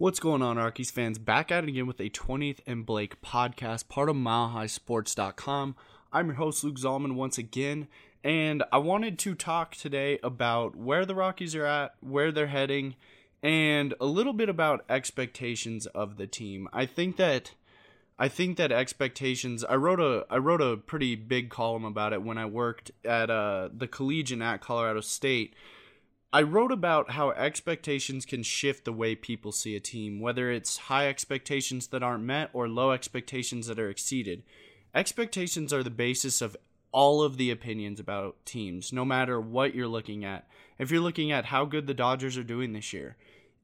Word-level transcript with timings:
What's 0.00 0.18
going 0.18 0.40
on, 0.40 0.56
Arkies 0.56 0.90
fans? 0.90 1.18
Back 1.18 1.52
at 1.52 1.62
it 1.62 1.68
again 1.68 1.86
with 1.86 2.00
a 2.00 2.08
20th 2.08 2.60
and 2.66 2.86
Blake 2.86 3.20
podcast, 3.20 3.90
part 3.90 4.08
of 4.08 4.16
MileHighSports.com. 4.16 5.76
I'm 6.10 6.26
your 6.28 6.36
host, 6.36 6.64
Luke 6.64 6.78
Zahlmann, 6.78 7.16
once 7.16 7.36
again, 7.36 7.86
and 8.24 8.64
I 8.72 8.78
wanted 8.78 9.18
to 9.18 9.34
talk 9.34 9.74
today 9.76 10.18
about 10.22 10.74
where 10.74 11.04
the 11.04 11.14
Rockies 11.14 11.54
are 11.54 11.66
at, 11.66 11.96
where 12.00 12.32
they're 12.32 12.46
heading, 12.46 12.94
and 13.42 13.92
a 14.00 14.06
little 14.06 14.32
bit 14.32 14.48
about 14.48 14.86
expectations 14.88 15.84
of 15.84 16.16
the 16.16 16.26
team. 16.26 16.66
I 16.72 16.86
think 16.86 17.18
that 17.18 17.52
I 18.18 18.28
think 18.28 18.56
that 18.56 18.72
expectations. 18.72 19.64
I 19.64 19.74
wrote 19.74 20.00
a 20.00 20.24
I 20.30 20.38
wrote 20.38 20.62
a 20.62 20.78
pretty 20.78 21.14
big 21.14 21.50
column 21.50 21.84
about 21.84 22.14
it 22.14 22.22
when 22.22 22.38
I 22.38 22.46
worked 22.46 22.90
at 23.04 23.28
uh, 23.28 23.68
the 23.70 23.86
Collegian 23.86 24.40
at 24.40 24.62
Colorado 24.62 25.02
State. 25.02 25.52
I 26.32 26.42
wrote 26.42 26.70
about 26.70 27.10
how 27.10 27.30
expectations 27.32 28.24
can 28.24 28.44
shift 28.44 28.84
the 28.84 28.92
way 28.92 29.16
people 29.16 29.50
see 29.50 29.74
a 29.74 29.80
team, 29.80 30.20
whether 30.20 30.48
it's 30.52 30.76
high 30.76 31.08
expectations 31.08 31.88
that 31.88 32.04
aren't 32.04 32.22
met 32.22 32.50
or 32.52 32.68
low 32.68 32.92
expectations 32.92 33.66
that 33.66 33.80
are 33.80 33.90
exceeded. 33.90 34.44
Expectations 34.94 35.72
are 35.72 35.82
the 35.82 35.90
basis 35.90 36.40
of 36.40 36.56
all 36.92 37.22
of 37.22 37.36
the 37.36 37.50
opinions 37.50 37.98
about 37.98 38.36
teams, 38.46 38.92
no 38.92 39.04
matter 39.04 39.40
what 39.40 39.74
you're 39.74 39.88
looking 39.88 40.24
at. 40.24 40.46
If 40.78 40.92
you're 40.92 41.00
looking 41.00 41.32
at 41.32 41.46
how 41.46 41.64
good 41.64 41.88
the 41.88 41.94
Dodgers 41.94 42.36
are 42.36 42.44
doing 42.44 42.74
this 42.74 42.92
year, 42.92 43.16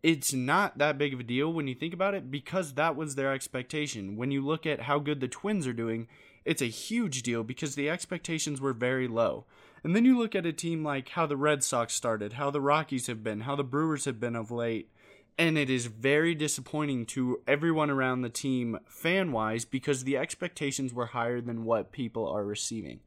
it's 0.02 0.32
not 0.32 0.78
that 0.78 0.98
big 0.98 1.14
of 1.14 1.20
a 1.20 1.24
deal 1.24 1.52
when 1.52 1.68
you 1.68 1.74
think 1.74 1.94
about 1.94 2.14
it 2.14 2.32
because 2.32 2.74
that 2.74 2.96
was 2.96 3.14
their 3.14 3.32
expectation. 3.32 4.16
When 4.16 4.32
you 4.32 4.44
look 4.44 4.66
at 4.66 4.82
how 4.82 4.98
good 4.98 5.20
the 5.20 5.28
Twins 5.28 5.68
are 5.68 5.72
doing, 5.72 6.08
it's 6.44 6.62
a 6.62 6.66
huge 6.66 7.22
deal 7.22 7.44
because 7.44 7.76
the 7.76 7.90
expectations 7.90 8.60
were 8.60 8.72
very 8.72 9.06
low. 9.06 9.44
And 9.86 9.94
then 9.94 10.04
you 10.04 10.18
look 10.18 10.34
at 10.34 10.44
a 10.44 10.52
team 10.52 10.82
like 10.82 11.10
how 11.10 11.26
the 11.26 11.36
Red 11.36 11.62
Sox 11.62 11.94
started, 11.94 12.32
how 12.32 12.50
the 12.50 12.60
Rockies 12.60 13.06
have 13.06 13.22
been, 13.22 13.42
how 13.42 13.54
the 13.54 13.62
Brewers 13.62 14.04
have 14.04 14.18
been 14.18 14.34
of 14.34 14.50
late. 14.50 14.90
And 15.38 15.56
it 15.56 15.70
is 15.70 15.86
very 15.86 16.34
disappointing 16.34 17.06
to 17.06 17.40
everyone 17.46 17.88
around 17.88 18.22
the 18.22 18.28
team 18.28 18.80
fan 18.88 19.30
wise 19.30 19.64
because 19.64 20.02
the 20.02 20.16
expectations 20.16 20.92
were 20.92 21.06
higher 21.06 21.40
than 21.40 21.64
what 21.64 21.92
people 21.92 22.26
are 22.26 22.44
receiving. 22.44 22.98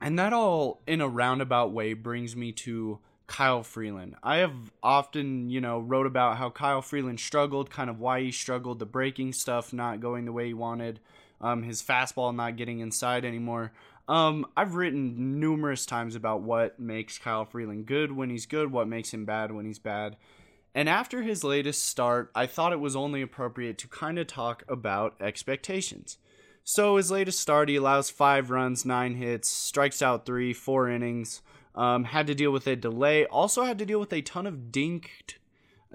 And 0.00 0.18
that 0.18 0.32
all, 0.32 0.82
in 0.88 1.00
a 1.00 1.06
roundabout 1.06 1.70
way, 1.70 1.92
brings 1.92 2.34
me 2.34 2.50
to 2.54 2.98
Kyle 3.28 3.62
Freeland. 3.62 4.16
I 4.24 4.38
have 4.38 4.72
often, 4.82 5.50
you 5.50 5.60
know, 5.60 5.78
wrote 5.78 6.08
about 6.08 6.38
how 6.38 6.50
Kyle 6.50 6.82
Freeland 6.82 7.20
struggled, 7.20 7.70
kind 7.70 7.88
of 7.88 8.00
why 8.00 8.22
he 8.22 8.32
struggled, 8.32 8.80
the 8.80 8.86
breaking 8.86 9.34
stuff 9.34 9.72
not 9.72 10.00
going 10.00 10.24
the 10.24 10.32
way 10.32 10.48
he 10.48 10.54
wanted, 10.54 10.98
um, 11.40 11.62
his 11.62 11.80
fastball 11.80 12.34
not 12.34 12.56
getting 12.56 12.80
inside 12.80 13.24
anymore. 13.24 13.70
Um, 14.08 14.46
I've 14.56 14.74
written 14.74 15.38
numerous 15.38 15.84
times 15.84 16.14
about 16.14 16.40
what 16.40 16.80
makes 16.80 17.18
Kyle 17.18 17.44
Freeland 17.44 17.86
good 17.86 18.10
when 18.10 18.30
he's 18.30 18.46
good, 18.46 18.72
what 18.72 18.88
makes 18.88 19.12
him 19.12 19.26
bad 19.26 19.52
when 19.52 19.66
he's 19.66 19.78
bad. 19.78 20.16
And 20.74 20.88
after 20.88 21.22
his 21.22 21.44
latest 21.44 21.86
start, 21.86 22.30
I 22.34 22.46
thought 22.46 22.72
it 22.72 22.80
was 22.80 22.96
only 22.96 23.20
appropriate 23.20 23.78
to 23.78 23.88
kind 23.88 24.18
of 24.18 24.26
talk 24.26 24.62
about 24.68 25.20
expectations. 25.20 26.18
So 26.64 26.96
his 26.96 27.10
latest 27.10 27.40
start, 27.40 27.68
he 27.68 27.76
allows 27.76 28.10
five 28.10 28.50
runs, 28.50 28.84
nine 28.84 29.14
hits, 29.14 29.48
strikes 29.48 30.02
out 30.02 30.24
three, 30.24 30.52
four 30.52 30.88
innings. 30.88 31.42
Um, 31.74 32.04
had 32.04 32.26
to 32.26 32.34
deal 32.34 32.50
with 32.50 32.66
a 32.66 32.76
delay. 32.76 33.26
Also 33.26 33.64
had 33.64 33.78
to 33.78 33.86
deal 33.86 34.00
with 34.00 34.12
a 34.12 34.22
ton 34.22 34.46
of 34.46 34.70
dinked. 34.70 35.38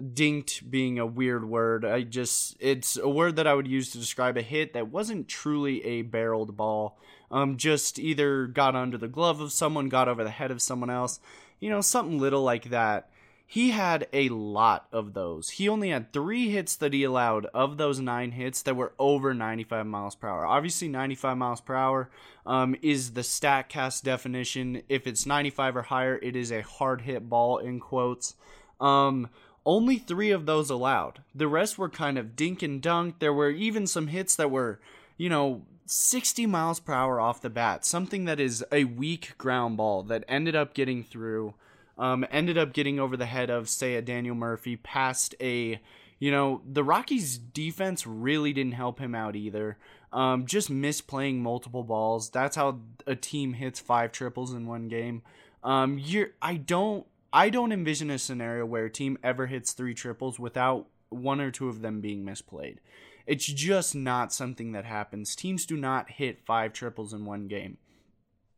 Dinked 0.01 0.69
being 0.69 0.97
a 0.97 1.05
weird 1.05 1.47
word. 1.47 1.85
I 1.85 2.01
just 2.01 2.57
it's 2.59 2.97
a 2.97 3.09
word 3.09 3.35
that 3.35 3.47
I 3.47 3.53
would 3.53 3.67
use 3.67 3.91
to 3.91 3.99
describe 3.99 4.37
a 4.37 4.41
hit 4.41 4.73
that 4.73 4.87
wasn't 4.87 5.27
truly 5.27 5.83
a 5.85 6.01
barreled 6.01 6.57
ball 6.57 6.97
um, 7.33 7.57
just 7.57 7.97
either 7.97 8.45
got 8.45 8.75
under 8.75 8.97
the 8.97 9.07
glove 9.07 9.41
of 9.41 9.51
someone, 9.51 9.89
got 9.89 10.07
over 10.07 10.23
the 10.23 10.29
head 10.29 10.51
of 10.51 10.61
someone 10.61 10.91
else, 10.91 11.19
you 11.59 11.69
know, 11.69 11.81
something 11.81 12.19
little 12.19 12.43
like 12.43 12.69
that. 12.69 13.09
He 13.45 13.71
had 13.71 14.07
a 14.13 14.29
lot 14.29 14.87
of 14.91 15.13
those. 15.13 15.49
He 15.49 15.67
only 15.67 15.89
had 15.89 16.13
three 16.13 16.49
hits 16.49 16.75
that 16.77 16.93
he 16.93 17.03
allowed 17.03 17.45
of 17.47 17.77
those 17.77 17.99
nine 17.99 18.31
hits 18.31 18.61
that 18.63 18.75
were 18.75 18.93
over 18.97 19.33
95 19.33 19.85
miles 19.85 20.15
per 20.15 20.27
hour. 20.27 20.45
Obviously, 20.45 20.87
95 20.87 21.37
miles 21.37 21.61
per 21.61 21.75
hour 21.75 22.09
um, 22.45 22.75
is 22.81 23.11
the 23.11 23.21
StatCast 23.21 24.03
definition. 24.03 24.83
If 24.87 25.07
it's 25.07 25.25
95 25.25 25.77
or 25.77 25.81
higher, 25.83 26.17
it 26.21 26.35
is 26.35 26.51
a 26.51 26.61
hard 26.61 27.01
hit 27.01 27.27
ball 27.27 27.57
in 27.57 27.79
quotes. 27.79 28.35
Um, 28.79 29.29
only 29.65 29.97
three 29.97 30.31
of 30.31 30.45
those 30.45 30.69
allowed. 30.69 31.21
The 31.33 31.47
rest 31.47 31.77
were 31.77 31.89
kind 31.89 32.17
of 32.17 32.35
dink 32.35 32.61
and 32.61 32.81
dunk. 32.81 33.19
There 33.19 33.33
were 33.33 33.49
even 33.49 33.87
some 33.87 34.07
hits 34.07 34.35
that 34.35 34.51
were, 34.51 34.79
you 35.17 35.29
know, 35.29 35.63
60 35.85 36.45
miles 36.45 36.79
per 36.79 36.93
hour 36.93 37.19
off 37.19 37.41
the 37.41 37.49
bat, 37.49 37.85
something 37.85 38.25
that 38.25 38.39
is 38.39 38.63
a 38.71 38.85
weak 38.85 39.37
ground 39.37 39.77
ball 39.77 40.03
that 40.03 40.23
ended 40.27 40.55
up 40.55 40.73
getting 40.73 41.03
through, 41.03 41.53
um, 41.97 42.25
ended 42.31 42.57
up 42.57 42.73
getting 42.73 42.99
over 42.99 43.17
the 43.17 43.25
head 43.25 43.49
of, 43.49 43.69
say, 43.69 43.95
a 43.95 44.01
Daniel 44.01 44.35
Murphy, 44.35 44.75
past 44.75 45.35
a, 45.41 45.81
you 46.19 46.31
know, 46.31 46.61
the 46.69 46.83
Rockies' 46.83 47.37
defense 47.37 48.07
really 48.07 48.53
didn't 48.53 48.73
help 48.73 48.99
him 48.99 49.13
out 49.13 49.35
either. 49.35 49.77
Um, 50.11 50.45
just 50.45 50.71
misplaying 50.71 51.39
multiple 51.39 51.83
balls. 51.83 52.29
That's 52.29 52.55
how 52.55 52.79
a 53.07 53.15
team 53.15 53.53
hits 53.53 53.79
five 53.79 54.11
triples 54.11 54.53
in 54.53 54.67
one 54.67 54.87
game. 54.87 55.23
Um, 55.63 55.97
you're, 55.97 56.29
I 56.41 56.55
don't, 56.55 57.05
I 57.35 57.49
don't 57.49 57.71
envision 57.71 58.11
a 58.11 58.19
scenario 58.19 58.63
where 58.63 58.85
a 58.85 58.91
team 58.91 59.17
ever 59.23 59.47
hits 59.47 59.73
three 59.73 59.95
triples 59.95 60.39
without 60.39 60.85
one 61.09 61.41
or 61.41 61.49
two 61.49 61.67
of 61.67 61.81
them 61.81 61.99
being 61.99 62.23
misplayed. 62.23 62.77
It's 63.25 63.45
just 63.45 63.95
not 63.95 64.31
something 64.31 64.73
that 64.73 64.85
happens. 64.85 65.35
Teams 65.35 65.65
do 65.65 65.75
not 65.75 66.11
hit 66.11 66.45
five 66.45 66.73
triples 66.73 67.11
in 67.11 67.25
one 67.25 67.47
game. 67.47 67.77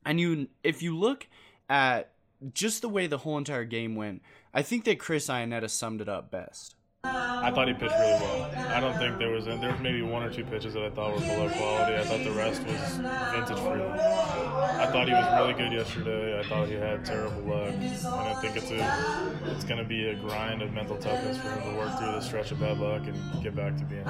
And 0.05 0.19
you 0.19 0.49
if 0.63 0.83
you 0.83 0.97
look 0.97 1.27
at 1.69 2.11
just 2.53 2.81
the 2.81 2.89
way 2.89 3.07
the 3.07 3.19
whole 3.19 3.37
entire 3.37 3.63
game 3.63 3.95
went, 3.95 4.21
I 4.53 4.61
think 4.61 4.83
that 4.85 4.99
Chris 4.99 5.27
Iannetta 5.27 5.69
summed 5.69 6.01
it 6.01 6.09
up 6.09 6.29
best. 6.29 6.74
I 7.05 7.51
thought 7.51 7.67
he 7.67 7.73
pitched 7.73 7.93
really 7.93 8.13
well. 8.13 8.51
I 8.69 8.79
don't 8.79 8.97
think 8.97 9.17
there 9.17 9.29
was 9.29 9.45
there 9.45 9.71
was 9.71 9.79
maybe 9.79 10.01
one 10.01 10.23
or 10.23 10.29
two 10.29 10.43
pitches 10.43 10.73
that 10.73 10.83
I 10.83 10.89
thought 10.89 11.13
were 11.13 11.19
below 11.19 11.49
quality. 11.49 11.95
I 11.95 12.03
thought 12.03 12.23
the 12.23 12.31
rest 12.31 12.63
was 12.63 12.97
vintage 12.97 13.59
Freeland. 13.59 13.99
I 13.99 14.85
thought 14.91 15.07
he 15.07 15.13
was 15.13 15.25
really 15.39 15.53
good 15.53 15.71
yesterday. 15.71 16.39
I 16.39 16.43
thought 16.43 16.67
he 16.67 16.73
had 16.73 17.05
terrible 17.05 17.41
luck, 17.41 17.73
and 17.73 18.05
I 18.05 18.33
think 18.41 18.57
it's 18.57 18.71
a 18.71 19.51
it's 19.55 19.63
going 19.63 19.77
to 19.77 19.87
be 19.87 20.07
a 20.07 20.15
grind 20.15 20.61
of 20.61 20.73
mental 20.73 20.97
toughness 20.97 21.37
for 21.37 21.49
him 21.49 21.71
to 21.71 21.77
work 21.77 21.97
through 21.97 22.11
the 22.11 22.21
stretch 22.21 22.51
of 22.51 22.59
bad 22.59 22.79
luck 22.79 23.03
and 23.05 23.43
get 23.43 23.55
back 23.55 23.77
to 23.77 23.83
being. 23.85 24.05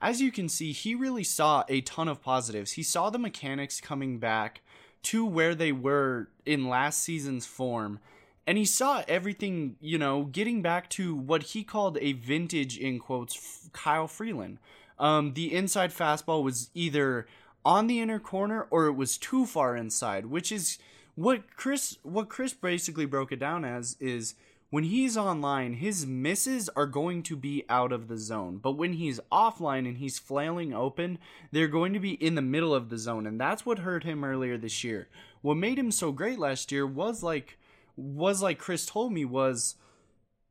As 0.00 0.20
you 0.20 0.30
can 0.30 0.48
see, 0.48 0.72
he 0.72 0.94
really 0.94 1.24
saw 1.24 1.64
a 1.68 1.80
ton 1.80 2.08
of 2.08 2.20
positives. 2.22 2.72
He 2.72 2.82
saw 2.82 3.08
the 3.08 3.18
mechanics 3.18 3.80
coming 3.80 4.18
back 4.18 4.60
to 5.04 5.24
where 5.24 5.54
they 5.54 5.72
were 5.72 6.28
in 6.44 6.68
last 6.68 7.02
season's 7.02 7.46
form 7.46 8.00
and 8.46 8.58
he 8.58 8.64
saw 8.64 9.02
everything, 9.08 9.76
you 9.80 9.98
know, 9.98 10.24
getting 10.24 10.62
back 10.62 10.90
to 10.90 11.14
what 11.14 11.42
he 11.42 11.64
called 11.64 11.98
a 12.00 12.12
vintage 12.12 12.78
in 12.78 12.98
quotes 12.98 13.68
Kyle 13.72 14.08
Freeland. 14.08 14.58
Um, 14.98 15.34
the 15.34 15.54
inside 15.54 15.92
fastball 15.92 16.42
was 16.42 16.70
either 16.74 17.26
on 17.64 17.86
the 17.86 18.00
inner 18.00 18.18
corner 18.18 18.66
or 18.70 18.86
it 18.86 18.92
was 18.92 19.18
too 19.18 19.46
far 19.46 19.76
inside, 19.76 20.26
which 20.26 20.52
is 20.52 20.78
what 21.14 21.56
Chris 21.56 21.98
what 22.02 22.28
Chris 22.28 22.52
basically 22.52 23.06
broke 23.06 23.32
it 23.32 23.38
down 23.38 23.64
as 23.64 23.96
is 24.00 24.34
when 24.70 24.84
he's 24.84 25.16
online, 25.16 25.74
his 25.74 26.04
misses 26.04 26.68
are 26.70 26.86
going 26.86 27.22
to 27.22 27.36
be 27.36 27.64
out 27.68 27.92
of 27.92 28.08
the 28.08 28.18
zone. 28.18 28.58
But 28.60 28.72
when 28.72 28.94
he's 28.94 29.20
offline 29.30 29.86
and 29.86 29.98
he's 29.98 30.18
flailing 30.18 30.74
open, 30.74 31.18
they're 31.52 31.68
going 31.68 31.92
to 31.92 32.00
be 32.00 32.14
in 32.14 32.34
the 32.34 32.42
middle 32.42 32.74
of 32.74 32.88
the 32.88 32.98
zone. 32.98 33.24
And 33.24 33.40
that's 33.40 33.64
what 33.64 33.78
hurt 33.78 34.02
him 34.02 34.24
earlier 34.24 34.58
this 34.58 34.82
year. 34.82 35.06
What 35.42 35.56
made 35.56 35.78
him 35.78 35.92
so 35.92 36.10
great 36.10 36.40
last 36.40 36.72
year 36.72 36.84
was 36.84 37.22
like 37.22 37.56
was 37.96 38.42
like 38.42 38.58
Chris 38.58 38.86
told 38.86 39.12
me 39.12 39.24
was 39.24 39.76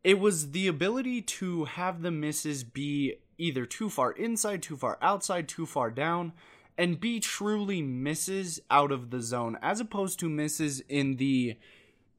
it 0.03 0.19
was 0.19 0.51
the 0.51 0.67
ability 0.67 1.21
to 1.21 1.65
have 1.65 2.01
the 2.01 2.11
misses 2.11 2.63
be 2.63 3.15
either 3.37 3.65
too 3.65 3.89
far 3.89 4.11
inside, 4.11 4.61
too 4.61 4.77
far 4.77 4.97
outside, 5.01 5.47
too 5.47 5.65
far 5.65 5.89
down, 5.89 6.33
and 6.77 6.99
be 6.99 7.19
truly 7.19 7.81
misses 7.81 8.59
out 8.69 8.91
of 8.91 9.09
the 9.09 9.21
zone, 9.21 9.57
as 9.61 9.79
opposed 9.79 10.19
to 10.19 10.29
misses 10.29 10.81
in 10.81 11.17
the 11.17 11.55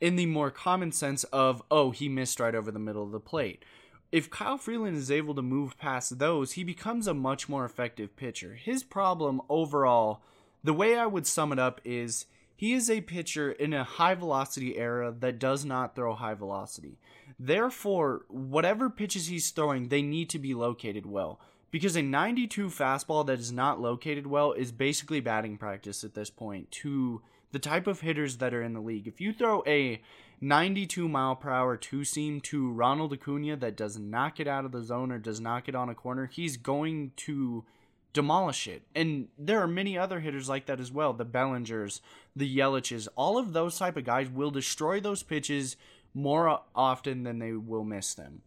in 0.00 0.17
the 0.17 0.26
more 0.26 0.50
common 0.50 0.93
sense 0.93 1.25
of 1.25 1.62
oh 1.71 1.91
he 1.91 2.09
missed 2.09 2.41
right 2.41 2.55
over 2.55 2.71
the 2.71 2.79
middle 2.79 3.03
of 3.03 3.12
the 3.12 3.21
plate. 3.21 3.65
If 4.12 4.31
Kyle 4.31 4.59
Freeland 4.59 4.97
is 4.97 5.11
able 5.11 5.35
to 5.35 5.43
move 5.43 5.76
past 5.76 6.19
those, 6.19 6.53
he 6.53 6.62
becomes 6.62 7.09
a 7.09 7.15
much 7.15 7.49
more 7.49 7.65
effective 7.65 8.15
pitcher. 8.15 8.55
His 8.55 8.85
problem 8.85 9.41
overall, 9.49 10.23
the 10.62 10.73
way 10.73 10.97
I 10.97 11.06
would 11.06 11.26
sum 11.26 11.53
it 11.53 11.59
up 11.59 11.81
is 11.85 12.26
He 12.56 12.73
is 12.73 12.89
a 12.89 13.01
pitcher 13.01 13.51
in 13.51 13.73
a 13.73 13.85
high 13.85 14.15
velocity 14.15 14.77
era 14.77 15.15
that 15.19 15.39
does 15.39 15.65
not 15.65 15.95
throw 15.95 16.15
high 16.15 16.35
velocity. 16.35 16.99
Therefore, 17.39 18.25
whatever 18.29 18.89
pitches 18.89 19.27
he's 19.27 19.51
throwing, 19.51 19.89
they 19.89 20.03
need 20.03 20.31
to 20.31 20.39
be 20.39 20.55
located 20.55 21.06
well. 21.06 21.41
Because 21.71 21.97
a 21.97 22.03
92 22.03 22.69
fastball 22.69 23.27
that 23.27 23.41
is 23.41 23.51
not 23.51 23.81
located 23.81 24.29
well 24.29 24.53
is 24.53 24.71
basically 24.71 25.19
batting 25.19 25.59
practice 25.59 26.05
at 26.05 26.15
this 26.15 26.31
point 26.31 26.71
to 26.71 27.21
the 27.51 27.59
type 27.59 27.89
of 27.89 28.01
hitters 28.01 28.37
that 28.37 28.55
are 28.55 28.62
in 28.62 28.75
the 28.75 28.81
league. 28.81 29.09
If 29.09 29.21
you 29.21 29.33
throw 29.33 29.65
a 29.67 30.00
92 30.41 31.09
mile 31.09 31.35
per 31.35 31.50
hour 31.50 31.77
two 31.77 32.05
seam 32.05 32.41
to 32.43 32.71
Ronald 32.71 33.12
Acuna 33.12 33.57
that 33.57 33.77
does 33.77 33.99
not 33.99 34.37
get 34.37 34.47
out 34.47 34.65
of 34.65 34.73
the 34.73 34.83
zone 34.83 35.11
or 35.11 35.19
does 35.19 35.41
not 35.41 35.65
get 35.65 35.75
on 35.75 35.89
a 35.89 35.95
corner, 35.95 36.27
he's 36.27 36.57
going 36.57 37.12
to 37.17 37.65
demolish 38.14 38.66
it. 38.66 38.82
And 38.94 39.28
there 39.37 39.61
are 39.61 39.66
many 39.66 39.99
other 39.99 40.20
hitters 40.20 40.49
like 40.49 40.64
that 40.66 40.81
as 40.81 40.90
well. 40.90 41.12
The 41.12 41.26
Bellingers, 41.26 42.00
the 42.34 42.58
Yeliches, 42.58 43.08
all 43.16 43.37
of 43.37 43.52
those 43.52 43.76
type 43.76 43.99
of 43.99 44.05
guys 44.05 44.31
will 44.31 44.50
destroy 44.50 45.00
those 45.00 45.22
pitches 45.22 45.76
more 46.14 46.61
often 46.75 47.25
than 47.25 47.40
they 47.40 47.52
will 47.52 47.84
miss 47.84 48.14
them. 48.14 48.40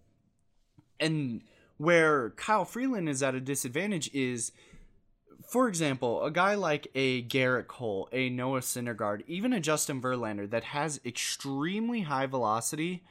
And 0.99 1.43
where 1.77 2.31
Kyle 2.31 2.65
Freeland 2.65 3.07
is 3.07 3.21
at 3.21 3.35
a 3.35 3.41
disadvantage 3.41 4.09
is 4.13 4.51
for 5.47 5.69
example, 5.69 6.25
a 6.25 6.31
guy 6.31 6.55
like 6.55 6.87
a 6.93 7.23
Gerrit 7.23 7.67
Cole, 7.67 8.09
a 8.11 8.29
Noah 8.29 8.59
Syndergaard, 8.59 9.23
even 9.27 9.53
a 9.53 9.61
Justin 9.61 10.01
Verlander 10.01 10.49
that 10.49 10.65
has 10.65 10.99
extremely 11.05 12.01
high 12.01 12.25
velocity 12.25 13.03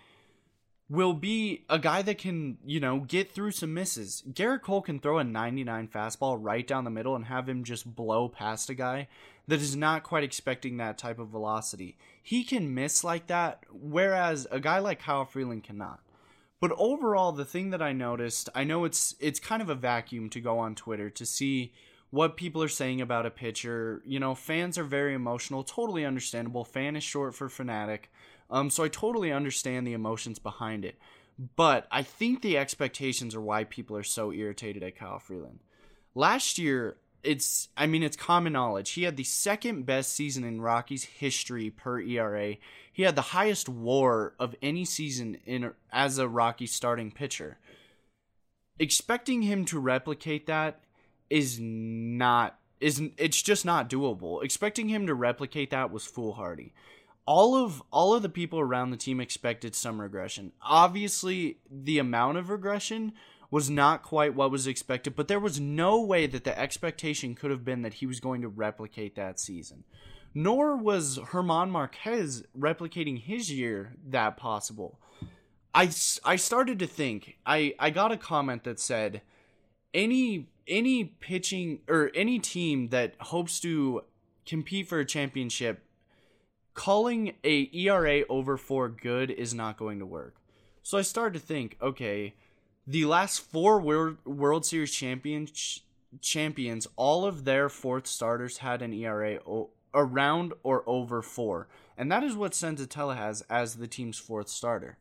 will 0.89 1.15
be 1.15 1.65
a 1.69 1.79
guy 1.79 2.01
that 2.03 2.19
can, 2.19 2.59
you 2.65 2.79
know, 2.79 3.01
get 3.01 3.33
through 3.33 3.51
some 3.51 3.75
misses. 3.75 4.23
Gerrit 4.31 4.63
Cole 4.63 4.83
can 4.83 5.01
throw 5.01 5.19
a 5.19 5.25
99 5.25 5.89
fastball 5.89 6.39
right 6.41 6.67
down 6.67 6.85
the 6.85 6.91
middle 6.91 7.17
and 7.17 7.25
have 7.25 7.49
him 7.49 7.65
just 7.65 7.97
blow 7.97 8.29
past 8.29 8.71
a 8.71 8.75
guy 8.75 9.09
that 9.49 9.61
is 9.61 9.75
not 9.75 10.05
quite 10.05 10.25
expecting 10.25 10.77
that 10.77 10.99
type 10.99 11.19
of 11.19 11.29
velocity. 11.29 11.97
He 12.23 12.45
can 12.45 12.75
miss 12.75 13.03
like 13.03 13.27
that, 13.27 13.65
whereas 13.71 14.47
a 14.51 14.61
guy 14.61 14.79
like 14.79 15.01
Kyle 15.01 15.25
Freeland 15.25 15.65
cannot. 15.65 16.01
But 16.61 16.73
overall, 16.79 17.33
the 17.33 17.45
thing 17.45 17.71
that 17.71 17.83
I 17.83 17.93
noticed, 17.93 18.49
I 18.55 18.65
know 18.65 18.85
it's 18.85 19.15
it's 19.21 19.39
kind 19.39 19.61
of 19.61 19.69
a 19.69 19.75
vacuum 19.75 20.31
to 20.31 20.41
go 20.41 20.59
on 20.59 20.75
Twitter 20.75 21.11
to 21.11 21.27
see 21.27 21.73
what 22.11 22.37
people 22.37 22.63
are 22.63 22.69
saying 22.69 23.01
about 23.01 23.27
a 23.27 23.31
pitcher. 23.31 24.03
You 24.07 24.19
know, 24.19 24.35
fans 24.35 24.79
are 24.79 24.85
very 24.85 25.15
emotional, 25.15 25.65
totally 25.65 26.05
understandable. 26.05 26.65
Fan 26.65 26.97
is 26.97 27.05
short 27.05 27.35
for 27.35 27.49
fanatic. 27.49 28.11
Um, 28.51 28.71
so 28.71 28.85
I 28.85 28.89
totally 28.89 29.33
understand 29.33 29.87
the 29.87 29.93
emotions 29.93 30.39
behind 30.39 30.85
it. 30.85 30.99
But 31.57 31.87
I 31.91 32.03
think 32.03 32.41
the 32.41 32.57
expectations 32.57 33.35
are 33.35 33.41
why 33.41 33.65
people 33.65 33.97
are 33.97 34.03
so 34.03 34.33
irritated 34.33 34.83
at 34.83 34.97
Kyle 34.97 35.19
Freeland. 35.19 35.61
Last 36.15 36.59
year, 36.59 36.97
it's 37.23 37.69
I 37.77 37.87
mean 37.87 38.03
it's 38.03 38.17
common 38.17 38.55
knowledge. 38.55 38.93
He 38.93 39.03
had 39.03 39.17
the 39.17 39.25
second 39.25 39.85
best 39.85 40.13
season 40.13 40.45
in 40.45 40.61
Rockies 40.61 41.05
history 41.05 41.71
per 41.71 42.01
ERA. 42.01 42.57
He 42.93 43.03
had 43.03 43.17
the 43.17 43.23
highest 43.23 43.69
WAR 43.69 44.35
of 44.39 44.55
any 44.63 44.85
season 44.85 45.39
in 45.45 45.73
as 45.93 46.19
a 46.19 46.29
Rocky 46.29 46.67
starting 46.67 47.11
pitcher. 47.11 47.59
Expecting 48.79 49.43
him 49.43 49.65
to 49.67 49.79
replicate 49.79 50.47
that 50.47 50.81
is 51.29 51.59
not—isn't—it's 51.61 53.43
just 53.43 53.65
not 53.65 53.91
doable. 53.91 54.43
Expecting 54.45 54.89
him 54.89 55.07
to 55.07 55.15
replicate 55.15 55.71
that 55.71 55.91
was 55.91 56.07
foolhardy. 56.07 56.73
All 57.27 57.57
of 57.57 57.83
all 57.91 58.15
of 58.15 58.23
the 58.23 58.29
people 58.29 58.61
around 58.61 58.91
the 58.91 58.97
team 58.97 59.21
expected 59.21 59.75
some 59.75 60.01
regression. 60.01 60.53
Obviously, 60.63 61.59
the 61.71 61.99
amount 61.99 62.39
of 62.39 62.51
regression 62.51 63.13
was 63.51 63.71
not 63.71 64.03
quite 64.03 64.35
what 64.35 64.51
was 64.51 64.67
expected, 64.67 65.15
but 65.17 65.29
there 65.29 65.41
was 65.41 65.61
no 65.61 66.01
way 66.01 66.27
that 66.27 66.45
the 66.45 66.59
expectation 66.59 67.35
could 67.35 67.51
have 67.51 67.65
been 67.65 67.83
that 67.83 67.95
he 67.95 68.07
was 68.07 68.21
going 68.21 68.43
to 68.43 68.49
replicate 68.49 69.15
that 69.17 69.39
season. 69.41 69.85
Nor 70.35 70.77
was 70.77 71.19
German 71.33 71.71
Marquez 71.71 72.45
replicating 72.59 73.21
his 73.21 73.51
year 73.51 73.95
that 74.09 74.37
possible. 74.37 74.99
I, 75.75 75.91
I 76.25 76.37
started 76.37 76.79
to 76.81 76.87
think, 76.87 77.39
I, 77.47 77.75
I 77.79 77.91
got 77.91 78.13
a 78.13 78.17
comment 78.17 78.65
that 78.65 78.81
said, 78.81 79.23
any 79.95 80.49
any 80.69 81.05
pitching 81.05 81.81
or 81.89 82.11
any 82.15 82.39
team 82.39 82.89
that 82.89 83.15
hopes 83.21 83.61
to 83.61 84.03
compete 84.45 84.89
for 84.89 84.99
a 84.99 85.07
championship 85.07 85.86
calling 86.77 87.33
a 87.43 87.69
ERA 87.73 88.23
over 88.29 88.57
4 88.57 88.91
good 88.91 89.31
is 89.33 89.53
not 89.53 89.77
going 89.77 89.99
to 89.99 90.07
work. 90.07 90.37
So 90.83 90.97
I 90.99 91.03
started 91.03 91.41
to 91.41 91.45
think, 91.45 91.77
okay, 91.83 92.35
the 92.87 93.07
last 93.07 93.41
4 93.41 93.81
World, 93.81 94.65
Series 94.65 94.93
champions 94.93 95.81
champions, 96.21 96.87
all 96.97 97.27
of 97.27 97.45
their 97.45 97.69
fourth 97.69 98.07
starters 98.07 98.59
had 98.59 98.81
an 98.81 98.93
ERA 98.93 99.41
o- 99.47 99.71
around 99.93 100.53
or 100.63 100.85
over 100.87 101.21
4. 101.21 101.67
And 101.99 102.13
that 102.13 102.23
is 102.23 102.37
what 102.37 102.53
Senzatela 102.53 103.17
has 103.17 103.43
as 103.51 103.77
the 103.77 103.89
team's 103.89 104.19
fourth 104.19 104.49
starter. 104.49 104.99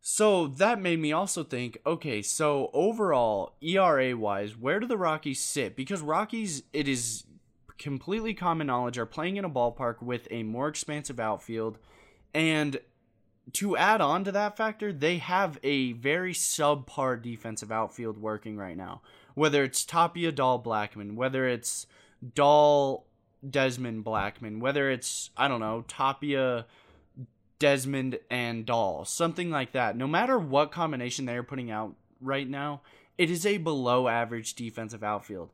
So 0.00 0.46
that 0.46 0.80
made 0.80 1.00
me 1.00 1.12
also 1.12 1.44
think, 1.44 1.78
okay, 1.84 2.22
so 2.22 2.70
overall, 2.72 3.56
ERA 3.60 4.16
wise, 4.16 4.56
where 4.56 4.80
do 4.80 4.86
the 4.86 4.96
Rockies 4.96 5.40
sit? 5.40 5.76
Because 5.76 6.00
Rockies, 6.00 6.62
it 6.72 6.88
is 6.88 7.24
completely 7.78 8.34
common 8.34 8.66
knowledge, 8.66 8.98
are 8.98 9.06
playing 9.06 9.36
in 9.36 9.44
a 9.44 9.50
ballpark 9.50 10.02
with 10.02 10.28
a 10.30 10.42
more 10.42 10.68
expansive 10.68 11.20
outfield. 11.20 11.78
And 12.34 12.80
to 13.54 13.76
add 13.76 14.00
on 14.00 14.24
to 14.24 14.32
that 14.32 14.56
factor, 14.56 14.92
they 14.92 15.18
have 15.18 15.58
a 15.62 15.92
very 15.92 16.32
subpar 16.32 17.22
defensive 17.22 17.72
outfield 17.72 18.18
working 18.18 18.56
right 18.56 18.76
now. 18.76 19.00
Whether 19.34 19.64
it's 19.64 19.84
Tapia 19.84 20.32
Dahl 20.32 20.62
Blackmon, 20.62 21.14
whether 21.14 21.46
it's 21.46 21.86
Dahl 22.34 23.06
Desmond 23.48 24.04
Blackmon, 24.04 24.60
whether 24.60 24.90
it's, 24.90 25.30
I 25.36 25.48
don't 25.48 25.60
know, 25.60 25.84
Tapia 25.86 26.66
Desmond 27.58 28.18
and 28.30 28.66
Dahl, 28.66 29.04
something 29.04 29.50
like 29.50 29.72
that. 29.72 29.96
No 29.96 30.06
matter 30.06 30.38
what 30.38 30.72
combination 30.72 31.24
they 31.24 31.36
are 31.36 31.42
putting 31.42 31.70
out 31.70 31.94
right 32.20 32.48
now, 32.48 32.82
it 33.16 33.30
is 33.30 33.46
a 33.46 33.58
below 33.58 34.08
average 34.08 34.54
defensive 34.54 35.02
outfield. 35.02 35.50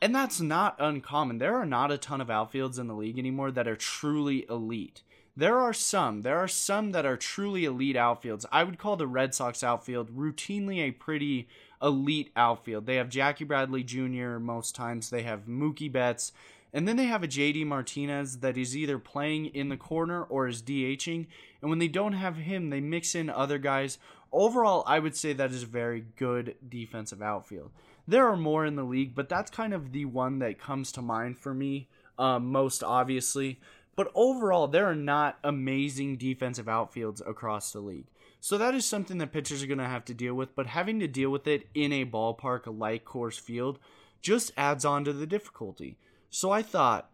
And 0.00 0.14
that's 0.14 0.40
not 0.40 0.76
uncommon. 0.78 1.38
There 1.38 1.56
are 1.56 1.66
not 1.66 1.90
a 1.90 1.98
ton 1.98 2.20
of 2.20 2.28
outfields 2.28 2.78
in 2.78 2.86
the 2.86 2.94
league 2.94 3.18
anymore 3.18 3.50
that 3.50 3.66
are 3.66 3.76
truly 3.76 4.46
elite. 4.48 5.02
There 5.36 5.58
are 5.58 5.72
some. 5.72 6.22
There 6.22 6.38
are 6.38 6.48
some 6.48 6.92
that 6.92 7.06
are 7.06 7.16
truly 7.16 7.64
elite 7.64 7.96
outfields. 7.96 8.44
I 8.50 8.64
would 8.64 8.78
call 8.78 8.96
the 8.96 9.06
Red 9.06 9.34
Sox 9.34 9.62
outfield 9.62 10.16
routinely 10.16 10.78
a 10.78 10.92
pretty 10.92 11.48
elite 11.82 12.30
outfield. 12.36 12.86
They 12.86 12.96
have 12.96 13.08
Jackie 13.08 13.44
Bradley 13.44 13.82
Jr. 13.82 14.38
most 14.38 14.74
times. 14.74 15.10
They 15.10 15.22
have 15.22 15.46
Mookie 15.46 15.90
Betts. 15.90 16.32
And 16.72 16.86
then 16.86 16.96
they 16.96 17.06
have 17.06 17.22
a 17.22 17.28
JD 17.28 17.66
Martinez 17.66 18.38
that 18.38 18.56
is 18.56 18.76
either 18.76 18.98
playing 18.98 19.46
in 19.46 19.68
the 19.68 19.76
corner 19.76 20.22
or 20.24 20.48
is 20.48 20.62
DHing. 20.62 21.26
And 21.60 21.70
when 21.70 21.78
they 21.78 21.88
don't 21.88 22.12
have 22.12 22.36
him, 22.36 22.70
they 22.70 22.80
mix 22.80 23.14
in 23.14 23.30
other 23.30 23.58
guys. 23.58 23.98
Overall, 24.32 24.84
I 24.86 24.98
would 24.98 25.16
say 25.16 25.32
that 25.32 25.50
is 25.50 25.62
a 25.62 25.66
very 25.66 26.04
good 26.16 26.56
defensive 26.68 27.22
outfield. 27.22 27.70
There 28.08 28.26
are 28.26 28.36
more 28.36 28.66
in 28.66 28.74
the 28.74 28.82
league, 28.82 29.14
but 29.14 29.28
that's 29.28 29.50
kind 29.50 29.72
of 29.72 29.92
the 29.92 30.06
one 30.06 30.40
that 30.40 30.58
comes 30.58 30.90
to 30.92 31.02
mind 31.02 31.38
for 31.38 31.54
me 31.54 31.88
um, 32.18 32.50
most 32.50 32.82
obviously. 32.82 33.60
But 33.96 34.10
overall, 34.14 34.68
there 34.68 34.86
are 34.86 34.94
not 34.94 35.38
amazing 35.42 36.16
defensive 36.16 36.66
outfields 36.66 37.26
across 37.28 37.72
the 37.72 37.80
league. 37.80 38.06
So 38.40 38.56
that 38.56 38.74
is 38.74 38.86
something 38.86 39.18
that 39.18 39.32
pitchers 39.32 39.62
are 39.62 39.66
going 39.66 39.78
to 39.78 39.84
have 39.84 40.04
to 40.06 40.14
deal 40.14 40.34
with, 40.34 40.54
but 40.54 40.68
having 40.68 41.00
to 41.00 41.08
deal 41.08 41.30
with 41.30 41.48
it 41.48 41.66
in 41.74 41.92
a 41.92 42.04
ballpark 42.04 42.62
like 42.66 43.04
Coors 43.04 43.38
Field 43.38 43.80
just 44.22 44.52
adds 44.56 44.84
on 44.84 45.04
to 45.04 45.12
the 45.12 45.26
difficulty. 45.26 45.98
So 46.30 46.50
I 46.52 46.62
thought, 46.62 47.10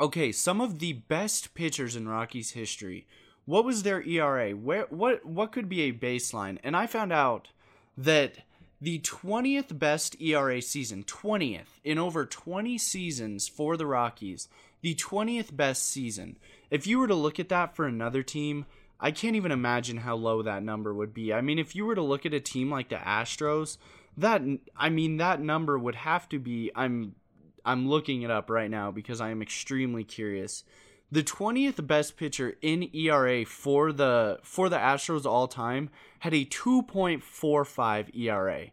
okay, 0.00 0.32
some 0.32 0.60
of 0.60 0.80
the 0.80 0.94
best 0.94 1.54
pitchers 1.54 1.94
in 1.94 2.08
Rockies 2.08 2.50
history. 2.50 3.06
What 3.44 3.64
was 3.64 3.82
their 3.82 4.02
ERA? 4.02 4.50
Where 4.52 4.86
what 4.90 5.24
what 5.24 5.52
could 5.52 5.68
be 5.68 5.82
a 5.82 5.92
baseline? 5.92 6.58
And 6.62 6.76
I 6.76 6.86
found 6.86 7.12
out 7.12 7.48
that 7.96 8.38
the 8.82 8.98
20th 8.98 9.78
best 9.78 10.20
ERA 10.20 10.60
season, 10.60 11.04
20th 11.04 11.78
in 11.84 11.98
over 11.98 12.26
20 12.26 12.76
seasons 12.78 13.46
for 13.46 13.76
the 13.76 13.86
Rockies, 13.86 14.48
the 14.80 14.96
20th 14.96 15.56
best 15.56 15.88
season. 15.88 16.36
If 16.68 16.84
you 16.84 16.98
were 16.98 17.06
to 17.06 17.14
look 17.14 17.38
at 17.38 17.48
that 17.50 17.76
for 17.76 17.86
another 17.86 18.24
team, 18.24 18.66
I 18.98 19.12
can't 19.12 19.36
even 19.36 19.52
imagine 19.52 19.98
how 19.98 20.16
low 20.16 20.42
that 20.42 20.64
number 20.64 20.92
would 20.92 21.14
be. 21.14 21.32
I 21.32 21.42
mean, 21.42 21.60
if 21.60 21.76
you 21.76 21.86
were 21.86 21.94
to 21.94 22.02
look 22.02 22.26
at 22.26 22.34
a 22.34 22.40
team 22.40 22.72
like 22.72 22.88
the 22.88 22.96
Astros, 22.96 23.78
that 24.16 24.42
I 24.76 24.88
mean 24.88 25.18
that 25.18 25.40
number 25.40 25.78
would 25.78 25.94
have 25.94 26.28
to 26.30 26.40
be 26.40 26.72
I'm 26.74 27.14
I'm 27.64 27.88
looking 27.88 28.22
it 28.22 28.32
up 28.32 28.50
right 28.50 28.70
now 28.70 28.90
because 28.90 29.20
I 29.20 29.30
am 29.30 29.42
extremely 29.42 30.02
curious. 30.02 30.64
The 31.12 31.22
20th 31.22 31.86
best 31.86 32.16
pitcher 32.16 32.56
in 32.62 32.88
ERA 32.96 33.44
for 33.44 33.92
the 33.92 34.38
for 34.42 34.70
the 34.70 34.78
Astros 34.78 35.26
all 35.26 35.46
time 35.46 35.90
had 36.20 36.32
a 36.32 36.46
2.45 36.46 38.16
ERA. 38.16 38.68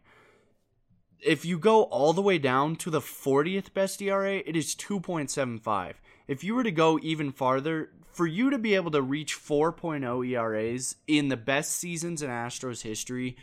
If 1.20 1.44
you 1.44 1.58
go 1.58 1.82
all 1.82 2.14
the 2.14 2.22
way 2.22 2.38
down 2.38 2.76
to 2.76 2.88
the 2.88 3.02
40th 3.02 3.74
best 3.74 4.00
ERA, 4.00 4.36
it 4.38 4.56
is 4.56 4.74
2.75. 4.74 5.96
If 6.28 6.42
you 6.42 6.54
were 6.54 6.62
to 6.62 6.70
go 6.70 6.98
even 7.02 7.30
farther, 7.30 7.90
for 8.10 8.26
you 8.26 8.48
to 8.48 8.58
be 8.58 8.74
able 8.74 8.92
to 8.92 9.02
reach 9.02 9.36
4.0 9.36 10.26
ERAs 10.26 10.96
in 11.06 11.28
the 11.28 11.36
best 11.36 11.72
seasons 11.72 12.22
in 12.22 12.30
Astros 12.30 12.80
history, 12.80 13.36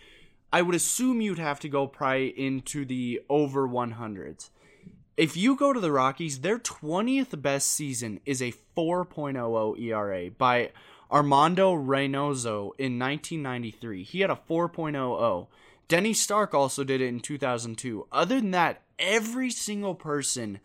I 0.52 0.64
would 0.64 0.74
assume 0.74 1.22
you'd 1.22 1.38
have 1.38 1.60
to 1.60 1.70
go 1.70 1.86
probably 1.86 2.30
into 2.30 2.84
the 2.84 3.22
over 3.30 3.68
100s 3.68 4.50
If 5.18 5.36
you 5.36 5.56
go 5.56 5.74
to 5.74 5.80
the 5.80 5.92
Rockies, 5.92 6.42
their 6.42 6.60
20th 6.60 7.42
best 7.42 7.72
season 7.72 8.20
is 8.24 8.40
a 8.40 8.54
4.00 8.78 9.80
ERA 9.82 10.30
by 10.30 10.70
Armando 11.12 11.74
Reynoso 11.74 12.74
in 12.78 13.00
1993. 13.00 14.04
He 14.04 14.20
had 14.20 14.30
a 14.30 14.40
4.00. 14.48 15.48
Denny 15.88 16.14
Stark 16.14 16.54
also 16.54 16.84
did 16.84 17.02
it 17.02 17.08
in 17.08 17.20
2002. 17.20 18.06
Other 18.12 18.40
than 18.40 18.52
that, 18.52 18.84
every 19.00 19.50
single 19.50 19.96
person 19.96 20.60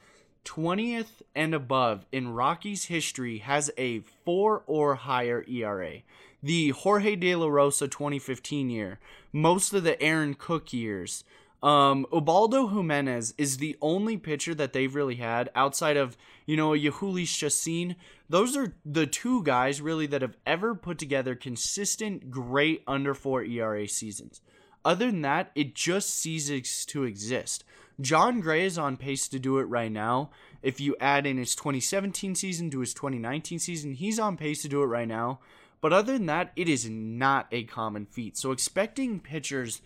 20th 0.44 1.22
and 1.34 1.54
above 1.54 2.04
in 2.12 2.34
Rockies 2.34 2.84
history 2.86 3.38
has 3.38 3.70
a 3.78 4.00
4 4.26 4.64
or 4.66 4.96
higher 4.96 5.46
ERA. 5.48 6.02
The 6.42 6.70
Jorge 6.70 7.16
De 7.16 7.34
La 7.34 7.46
Rosa 7.46 7.88
2015 7.88 8.68
year, 8.68 8.98
most 9.32 9.72
of 9.72 9.82
the 9.82 9.98
Aaron 10.02 10.34
Cook 10.34 10.74
years, 10.74 11.24
um, 11.62 12.06
Ubaldo 12.12 12.66
Jimenez 12.66 13.34
is 13.38 13.58
the 13.58 13.76
only 13.80 14.16
pitcher 14.16 14.54
that 14.54 14.72
they've 14.72 14.94
really 14.94 15.14
had 15.16 15.48
outside 15.54 15.96
of, 15.96 16.16
you 16.44 16.56
know, 16.56 16.70
Jhoulys 16.70 17.28
Chacin. 17.28 17.94
Those 18.28 18.56
are 18.56 18.74
the 18.84 19.06
two 19.06 19.44
guys 19.44 19.80
really 19.80 20.06
that 20.06 20.22
have 20.22 20.36
ever 20.44 20.74
put 20.74 20.98
together 20.98 21.36
consistent, 21.36 22.30
great 22.30 22.82
under 22.86 23.14
four 23.14 23.44
ERA 23.44 23.86
seasons. 23.86 24.40
Other 24.84 25.06
than 25.06 25.22
that, 25.22 25.52
it 25.54 25.74
just 25.74 26.10
ceases 26.10 26.84
to 26.86 27.04
exist. 27.04 27.62
Jon 28.00 28.40
Gray 28.40 28.64
is 28.64 28.78
on 28.78 28.96
pace 28.96 29.28
to 29.28 29.38
do 29.38 29.58
it 29.58 29.64
right 29.64 29.92
now. 29.92 30.30
If 30.62 30.80
you 30.80 30.96
add 31.00 31.26
in 31.26 31.36
his 31.36 31.54
2017 31.54 32.34
season 32.34 32.70
to 32.70 32.80
his 32.80 32.92
2019 32.92 33.60
season, 33.60 33.92
he's 33.94 34.18
on 34.18 34.36
pace 34.36 34.62
to 34.62 34.68
do 34.68 34.82
it 34.82 34.86
right 34.86 35.06
now. 35.06 35.38
But 35.80 35.92
other 35.92 36.14
than 36.14 36.26
that, 36.26 36.52
it 36.56 36.68
is 36.68 36.88
not 36.88 37.46
a 37.52 37.64
common 37.64 38.06
feat. 38.06 38.36
So 38.36 38.50
expecting 38.50 39.20
pitchers 39.20 39.80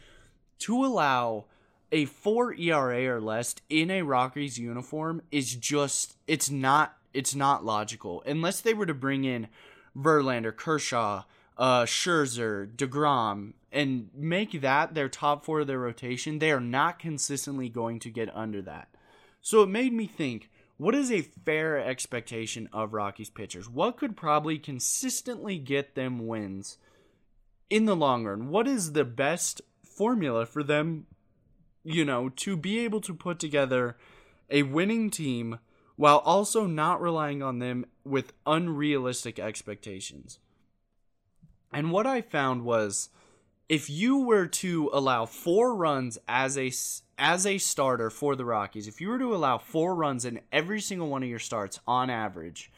to 0.61 0.85
allow 0.85 1.47
a 1.93 2.05
4 2.07 2.55
ERA 2.55 3.07
or 3.07 3.21
less 3.21 3.55
in 3.69 3.91
a 3.91 4.03
Rockies 4.03 4.59
uniform 4.59 5.23
is 5.31 5.55
just 5.55 6.17
it's 6.27 6.51
not 6.51 6.97
it's 7.15 7.35
not 7.35 7.65
logical 7.65 8.23
unless 8.27 8.61
they 8.61 8.75
were 8.75 8.87
to 8.87 8.95
bring 8.95 9.25
in 9.25 9.49
Verlander, 9.97 10.55
Kershaw, 10.55 11.25
uh, 11.57 11.85
Scherzer, 11.85 12.67
Degrom, 12.67 13.55
and 13.73 14.11
make 14.15 14.61
that 14.61 14.95
their 14.95 15.09
top 15.09 15.45
four 15.45 15.61
of 15.61 15.67
their 15.67 15.79
rotation. 15.79 16.39
They 16.39 16.51
are 16.51 16.61
not 16.61 16.99
consistently 16.99 17.69
going 17.69 17.99
to 18.01 18.11
get 18.11 18.35
under 18.37 18.61
that. 18.63 18.89
So 19.41 19.63
it 19.63 19.69
made 19.69 19.93
me 19.93 20.07
think. 20.07 20.51
What 20.79 20.95
is 20.95 21.11
a 21.11 21.23
fair 21.23 21.79
expectation 21.79 22.69
of 22.71 22.93
Rockies 22.93 23.31
pitchers? 23.31 23.67
What 23.67 23.97
could 23.97 24.15
probably 24.15 24.59
consistently 24.59 25.57
get 25.57 25.95
them 25.95 26.27
wins 26.27 26.77
in 27.71 27.87
the 27.87 27.97
long 27.97 28.27
run? 28.27 28.51
What 28.51 28.69
is 28.69 28.93
the 28.93 29.07
best 29.07 29.63
formula 29.83 30.45
for 30.45 30.63
them 30.63 31.07
you 31.87 32.05
know, 32.05 32.29
to 32.31 32.57
be 32.57 32.81
able 32.81 33.01
to 33.01 33.15
put 33.15 33.39
together 33.39 33.97
a 34.51 34.63
winning 34.63 35.09
team 35.09 35.59
while 35.95 36.19
also 36.19 36.67
not 36.67 37.01
relying 37.01 37.43
on 37.43 37.59
them 37.59 37.87
with 38.05 38.33
unrealistic 38.45 39.39
expectations. 39.39 40.39
And 41.73 41.91
what 41.91 42.07
I 42.07 42.21
found 42.21 42.65
was 42.65 43.09
if 43.69 43.89
you 43.89 44.19
were 44.19 44.47
to 44.47 44.91
allow 44.93 45.27
4 45.27 45.75
runs 45.75 46.19
as 46.29 46.59
a 46.59 46.73
as 47.19 47.47
a 47.47 47.59
starter 47.59 48.11
for 48.11 48.37
the 48.37 48.45
Rockies, 48.45 48.89
if 48.89 49.01
you 49.01 49.09
were 49.09 49.19
to 49.19 49.35
allow 49.35 49.57
4 49.59 49.95
runs 49.95 50.25
in 50.25 50.41
every 50.53 50.81
single 50.81 51.09
one 51.09 51.23
of 51.23 51.29
your 51.29 51.39
starts 51.39 51.81
on 51.87 52.11
average, 52.11 52.71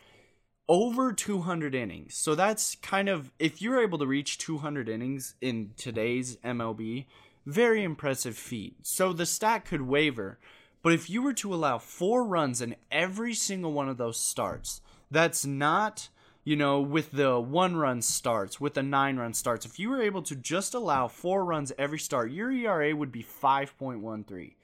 over 0.68 1.12
200 1.12 1.74
innings. 1.74 2.14
So 2.14 2.34
that's 2.34 2.76
kind 2.76 3.08
of 3.08 3.32
if 3.38 3.60
you're 3.60 3.82
able 3.82 3.98
to 3.98 4.06
reach 4.06 4.38
200 4.38 4.88
innings 4.88 5.34
in 5.40 5.72
today's 5.76 6.36
MLB, 6.36 7.06
very 7.46 7.82
impressive 7.82 8.36
feat. 8.36 8.76
So 8.82 9.12
the 9.12 9.26
stat 9.26 9.64
could 9.64 9.82
waver, 9.82 10.38
but 10.82 10.92
if 10.92 11.10
you 11.10 11.22
were 11.22 11.34
to 11.34 11.54
allow 11.54 11.78
four 11.78 12.24
runs 12.24 12.60
in 12.60 12.76
every 12.90 13.34
single 13.34 13.72
one 13.72 13.88
of 13.88 13.96
those 13.96 14.18
starts, 14.18 14.80
that's 15.10 15.44
not, 15.44 16.08
you 16.44 16.56
know, 16.56 16.80
with 16.80 17.12
the 17.12 17.40
one 17.40 17.76
run 17.76 18.02
starts, 18.02 18.60
with 18.60 18.74
the 18.74 18.82
nine 18.82 19.16
run 19.16 19.34
starts. 19.34 19.66
If 19.66 19.78
you 19.78 19.90
were 19.90 20.02
able 20.02 20.22
to 20.22 20.36
just 20.36 20.74
allow 20.74 21.08
four 21.08 21.44
runs 21.44 21.72
every 21.78 21.98
start, 21.98 22.30
your 22.30 22.50
ERA 22.50 22.94
would 22.94 23.12
be 23.12 23.24
5.13. 23.24 24.54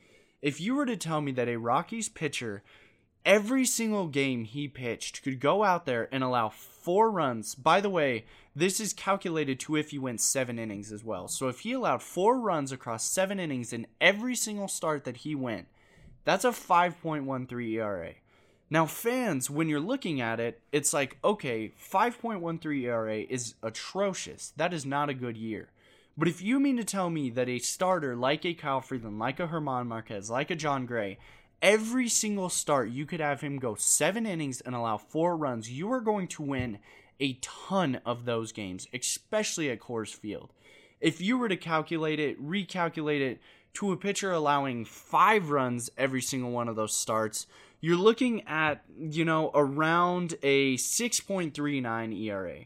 If 0.43 0.61
you 0.61 0.75
were 0.75 0.87
to 0.87 0.97
tell 0.97 1.21
me 1.21 1.33
that 1.33 1.49
a 1.49 1.59
Rockies 1.59 2.09
pitcher 2.09 2.63
every 3.25 3.65
single 3.65 4.07
game 4.07 4.45
he 4.45 4.69
pitched 4.69 5.23
could 5.23 5.41
go 5.41 5.65
out 5.65 5.87
there 5.87 6.09
and 6.13 6.23
allow 6.23 6.49
four 6.49 7.11
runs. 7.11 7.55
By 7.55 7.81
the 7.81 7.91
way, 7.91 8.27
this 8.57 8.79
is 8.79 8.93
calculated 8.93 9.59
to 9.61 9.77
if 9.77 9.91
he 9.91 9.99
went 9.99 10.21
seven 10.21 10.59
innings 10.59 10.93
as 10.93 11.05
well. 11.05 11.29
So 11.29 11.49
if 11.49 11.61
he 11.61 11.73
allowed 11.73 12.03
four 12.03 12.39
runs 12.39 12.71
across 12.73 13.05
seven 13.05 13.41
innings 13.41 13.73
in 13.73 13.87
every 14.01 14.37
single 14.37 14.69
start 14.69 15.05
that 15.05 15.19
he 15.19 15.35
went, 15.35 15.67
that's 16.25 16.45
a 16.45 16.51
5.13 16.51 17.73
ERA. 17.73 18.13
Now, 18.71 18.87
fans, 18.87 19.51
when 19.51 19.69
you're 19.69 19.81
looking 19.81 20.21
at 20.21 20.41
it, 20.41 20.61
it's 20.73 20.93
like, 20.93 21.19
okay, 21.23 21.73
5.13 21.79 22.83
ERA 22.85 23.19
is 23.19 23.55
atrocious. 23.63 24.53
That 24.57 24.73
is 24.73 24.87
not 24.87 25.11
a 25.11 25.15
good 25.15 25.37
year. 25.37 25.71
But 26.17 26.29
if 26.29 26.41
you 26.41 26.61
mean 26.61 26.77
to 26.77 26.85
tell 26.85 27.11
me 27.11 27.31
that 27.31 27.49
a 27.49 27.59
starter 27.59 28.15
like 28.15 28.45
a 28.45 28.55
Kyle 28.55 28.81
Freeland, 28.81 29.19
like 29.19 29.41
a 29.41 29.47
German 29.47 29.89
Marquez, 29.89 30.31
like 30.31 30.51
a 30.51 30.57
Jon 30.57 30.87
Gray, 30.87 31.19
every 31.61 32.09
single 32.09 32.49
start 32.49 32.89
you 32.91 33.05
could 33.05 33.21
have 33.21 33.41
him 33.41 33.59
go 33.59 33.75
seven 33.75 34.25
innings 34.25 34.61
and 34.61 34.75
allow 34.75 34.97
four 34.97 35.37
runs, 35.37 35.71
you 35.71 35.91
are 35.93 36.01
going 36.01 36.29
to 36.29 36.43
win 36.43 36.79
a 37.21 37.39
ton 37.41 38.01
of 38.05 38.25
those 38.25 38.53
games, 38.53 38.87
especially 38.93 39.71
at 39.71 39.81
Coors 39.81 40.15
Field. 40.15 40.53
If 41.01 41.21
you 41.21 41.39
were 41.39 41.49
to 41.49 41.57
calculate 41.57 42.19
it, 42.19 42.43
recalculate 42.43 43.21
it 43.21 43.41
to 43.75 43.93
a 43.93 43.97
pitcher 43.97 44.33
allowing 44.33 44.85
five 44.85 45.51
runs 45.51 45.91
every 45.99 46.23
single 46.23 46.51
one 46.51 46.69
of 46.69 46.77
those 46.77 46.95
starts, 46.95 47.47
you're 47.81 47.97
looking 47.97 48.43
at, 48.47 48.83
you 48.99 49.25
know, 49.25 49.51
around 49.55 50.37
a 50.43 50.77
6.39 50.77 52.19
ERA. 52.23 52.61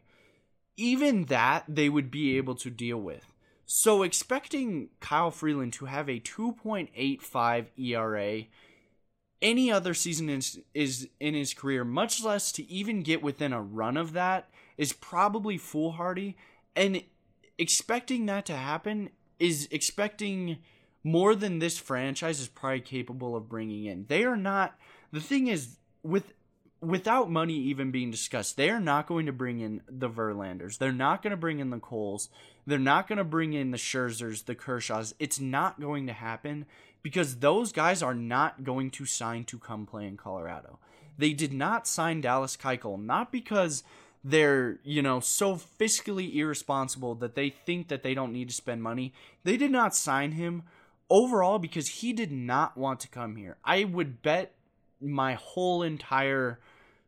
Even 0.76 1.24
that 1.24 1.64
they 1.66 1.88
would 1.88 2.10
be 2.10 2.36
able 2.36 2.54
to 2.54 2.70
deal 2.70 2.98
with. 2.98 3.32
So 3.66 4.02
expecting 4.02 4.90
Kyle 5.00 5.30
Freeland 5.30 5.72
to 5.74 5.86
have 5.86 6.08
a 6.08 6.20
2.85 6.20 7.66
ERA 7.76 8.44
any 9.40 9.70
other 9.70 9.94
season 9.94 10.28
is, 10.28 10.60
is 10.74 11.08
in 11.20 11.34
his 11.34 11.54
career, 11.54 11.84
much 11.84 12.22
less 12.22 12.52
to 12.52 12.68
even 12.70 13.02
get 13.02 13.22
within 13.22 13.52
a 13.52 13.62
run 13.62 13.96
of 13.96 14.12
that, 14.12 14.48
is 14.76 14.92
probably 14.92 15.58
foolhardy. 15.58 16.36
And 16.74 17.02
expecting 17.58 18.26
that 18.26 18.46
to 18.46 18.56
happen 18.56 19.10
is 19.38 19.68
expecting 19.70 20.58
more 21.04 21.34
than 21.34 21.58
this 21.58 21.78
franchise 21.78 22.40
is 22.40 22.48
probably 22.48 22.80
capable 22.80 23.36
of 23.36 23.48
bringing 23.48 23.84
in. 23.84 24.06
They 24.08 24.24
are 24.24 24.36
not. 24.36 24.78
The 25.12 25.20
thing 25.20 25.46
is, 25.46 25.76
with 26.02 26.32
without 26.80 27.30
money 27.30 27.54
even 27.54 27.90
being 27.90 28.10
discussed, 28.10 28.56
they 28.56 28.70
are 28.70 28.80
not 28.80 29.06
going 29.06 29.26
to 29.26 29.32
bring 29.32 29.60
in 29.60 29.82
the 29.88 30.08
Verlanders. 30.08 30.78
They're 30.78 30.92
not 30.92 31.22
going 31.22 31.32
to 31.32 31.36
bring 31.36 31.58
in 31.58 31.70
the 31.70 31.80
Coles. 31.80 32.28
They're 32.66 32.78
not 32.78 33.08
going 33.08 33.18
to 33.18 33.24
bring 33.24 33.52
in 33.52 33.70
the 33.70 33.78
Scherzers, 33.78 34.44
the 34.44 34.54
Kershaws. 34.54 35.14
It's 35.18 35.40
not 35.40 35.80
going 35.80 36.06
to 36.06 36.12
happen 36.12 36.66
because 37.02 37.36
those 37.36 37.72
guys 37.72 38.02
are 38.02 38.14
not 38.14 38.64
going 38.64 38.90
to 38.90 39.06
sign 39.06 39.44
to 39.44 39.58
come 39.58 39.86
play 39.86 40.06
in 40.06 40.16
Colorado. 40.16 40.78
They 41.16 41.32
did 41.32 41.52
not 41.52 41.86
sign 41.86 42.20
Dallas 42.20 42.56
Keuchel 42.56 43.02
not 43.02 43.32
because 43.32 43.82
they're, 44.24 44.78
you 44.82 45.02
know, 45.02 45.20
so 45.20 45.54
fiscally 45.54 46.34
irresponsible 46.34 47.14
that 47.16 47.34
they 47.34 47.50
think 47.50 47.88
that 47.88 48.02
they 48.02 48.14
don't 48.14 48.32
need 48.32 48.48
to 48.48 48.54
spend 48.54 48.82
money. 48.82 49.12
They 49.44 49.56
did 49.56 49.70
not 49.70 49.94
sign 49.94 50.32
him 50.32 50.64
overall 51.08 51.58
because 51.58 51.88
he 51.88 52.12
did 52.12 52.32
not 52.32 52.76
want 52.76 53.00
to 53.00 53.08
come 53.08 53.36
here. 53.36 53.56
I 53.64 53.84
would 53.84 54.22
bet 54.22 54.54
my 55.00 55.34
whole 55.34 55.82
entire, 55.82 56.58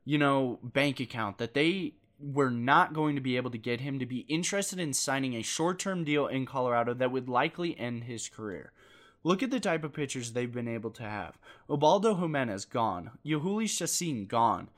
you 0.05 0.19
know, 0.19 0.59
bank 0.63 1.01
account 1.01 1.39
that 1.39 1.55
they 1.55 1.95
were 2.19 2.51
not 2.51 2.93
going 2.93 3.17
to 3.17 3.21
be 3.21 3.37
able 3.37 3.51
to 3.51 3.59
get 3.59 3.81
him 3.81 3.99
to 3.99 4.07
be 4.07 4.21
interested 4.29 4.79
in 4.79 4.93
signing 4.93 5.35
a 5.35 5.43
short-term 5.43 6.05
deal 6.05 6.27
in 6.27 6.47
Colorado 6.47 6.95
that 6.95 7.11
would 7.11 7.29
likely 7.29 7.79
end 7.79 8.05
his 8.05 8.29
career. 8.29 8.73
Look 9.23 9.43
at 9.43 9.51
the 9.51 9.61
type 9.61 9.85
of 9.85 9.93
pitchers 9.93 10.33
they've 10.33 10.53
been 10.53 10.69
able 10.69 10.91
to 10.93 11.03
have. 11.03 11.39
Ubaldo 11.69 12.15
Jimenez 12.15 12.65
gone. 12.65 13.11
Jhoulys 13.25 13.77
Chacin 13.77 14.27
gone. 14.27 14.69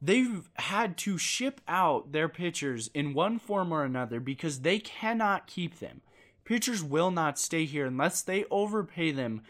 They've 0.00 0.48
had 0.54 0.96
to 0.98 1.18
ship 1.18 1.60
out 1.68 2.12
their 2.12 2.28
pitchers 2.28 2.88
in 2.94 3.12
one 3.12 3.38
form 3.38 3.72
or 3.72 3.84
another 3.84 4.20
because 4.20 4.60
they 4.60 4.78
cannot 4.78 5.46
keep 5.46 5.78
them. 5.78 6.00
Pitchers 6.44 6.82
will 6.82 7.10
not 7.10 7.38
stay 7.38 7.64
here 7.64 7.86
unless 7.86 8.22
they 8.22 8.44
overpay 8.50 9.10
them 9.10 9.42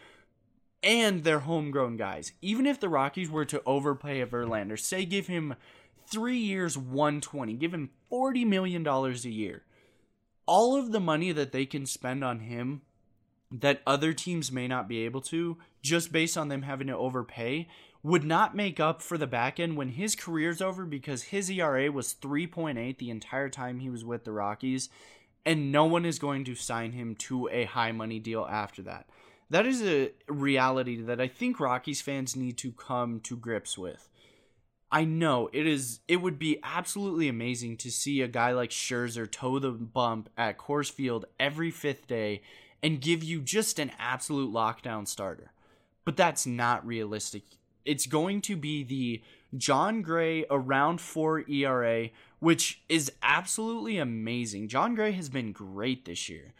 and 0.83 1.23
their 1.23 1.39
homegrown 1.39 1.97
guys. 1.97 2.33
Even 2.41 2.65
if 2.65 2.79
the 2.79 2.89
Rockies 2.89 3.29
were 3.29 3.45
to 3.45 3.61
overpay 3.65 4.21
a 4.21 4.27
Verlander, 4.27 4.79
say 4.79 5.05
give 5.05 5.27
him 5.27 5.55
three 6.07 6.37
years, 6.37 6.77
120, 6.77 7.53
give 7.53 7.73
him 7.73 7.91
$40 8.11 8.45
million 8.45 8.85
a 8.85 9.11
year. 9.29 9.63
All 10.45 10.75
of 10.75 10.91
the 10.91 10.99
money 10.99 11.31
that 11.31 11.51
they 11.51 11.65
can 11.65 11.85
spend 11.85 12.23
on 12.23 12.39
him 12.39 12.81
that 13.51 13.81
other 13.85 14.13
teams 14.13 14.51
may 14.51 14.67
not 14.67 14.87
be 14.87 15.03
able 15.03 15.21
to 15.21 15.57
just 15.81 16.11
based 16.11 16.37
on 16.37 16.47
them 16.47 16.61
having 16.61 16.87
to 16.87 16.95
overpay 16.95 17.67
would 18.03 18.23
not 18.23 18.55
make 18.55 18.79
up 18.79 19.01
for 19.01 19.17
the 19.17 19.27
back 19.27 19.59
end 19.59 19.77
when 19.77 19.89
his 19.89 20.15
career's 20.15 20.61
over 20.61 20.85
because 20.85 21.23
his 21.23 21.49
ERA 21.49 21.91
was 21.91 22.15
3.8 22.15 22.97
the 22.97 23.09
entire 23.09 23.49
time 23.49 23.79
he 23.79 23.89
was 23.89 24.03
with 24.03 24.23
the 24.23 24.31
Rockies 24.31 24.89
and 25.45 25.71
no 25.71 25.85
one 25.85 26.05
is 26.05 26.19
going 26.19 26.43
to 26.45 26.55
sign 26.55 26.91
him 26.93 27.15
to 27.15 27.49
a 27.49 27.65
high 27.65 27.91
money 27.91 28.19
deal 28.19 28.47
after 28.49 28.81
that. 28.83 29.07
That 29.49 29.65
is 29.65 29.83
a 29.83 30.11
reality 30.27 31.01
that 31.01 31.19
I 31.19 31.27
think 31.27 31.59
Rockies 31.59 32.01
fans 32.01 32.35
need 32.35 32.57
to 32.59 32.71
come 32.71 33.19
to 33.21 33.35
grips 33.35 33.77
with. 33.77 34.07
I 34.91 35.05
know 35.05 35.49
it 35.53 35.65
is 35.65 35.99
it 36.07 36.17
would 36.17 36.37
be 36.37 36.59
absolutely 36.63 37.27
amazing 37.27 37.77
to 37.77 37.91
see 37.91 38.21
a 38.21 38.27
guy 38.27 38.51
like 38.51 38.71
Scherzer 38.71 39.29
toe 39.29 39.59
the 39.59 39.71
bump 39.71 40.29
at 40.37 40.57
Coors 40.57 40.91
Field 40.91 41.25
every 41.39 41.71
5th 41.71 42.07
day 42.07 42.41
and 42.83 43.01
give 43.01 43.23
you 43.23 43.41
just 43.41 43.79
an 43.79 43.91
absolute 43.99 44.51
lockdown 44.51 45.07
starter. 45.07 45.51
But 46.05 46.17
that's 46.17 46.45
not 46.45 46.85
realistic. 46.85 47.43
It's 47.85 48.07
going 48.07 48.41
to 48.41 48.55
be 48.55 48.83
the 48.83 49.21
Jon 49.57 50.01
Gray 50.01 50.45
around 50.49 51.01
4 51.01 51.49
ERA, 51.49 52.09
which 52.39 52.81
is 52.87 53.11
absolutely 53.21 53.97
amazing. 53.97 54.67
Jon 54.67 54.95
Gray 54.95 55.11
has 55.11 55.29
been 55.29 55.51
great 55.51 56.05
this 56.05 56.29
year. 56.29 56.53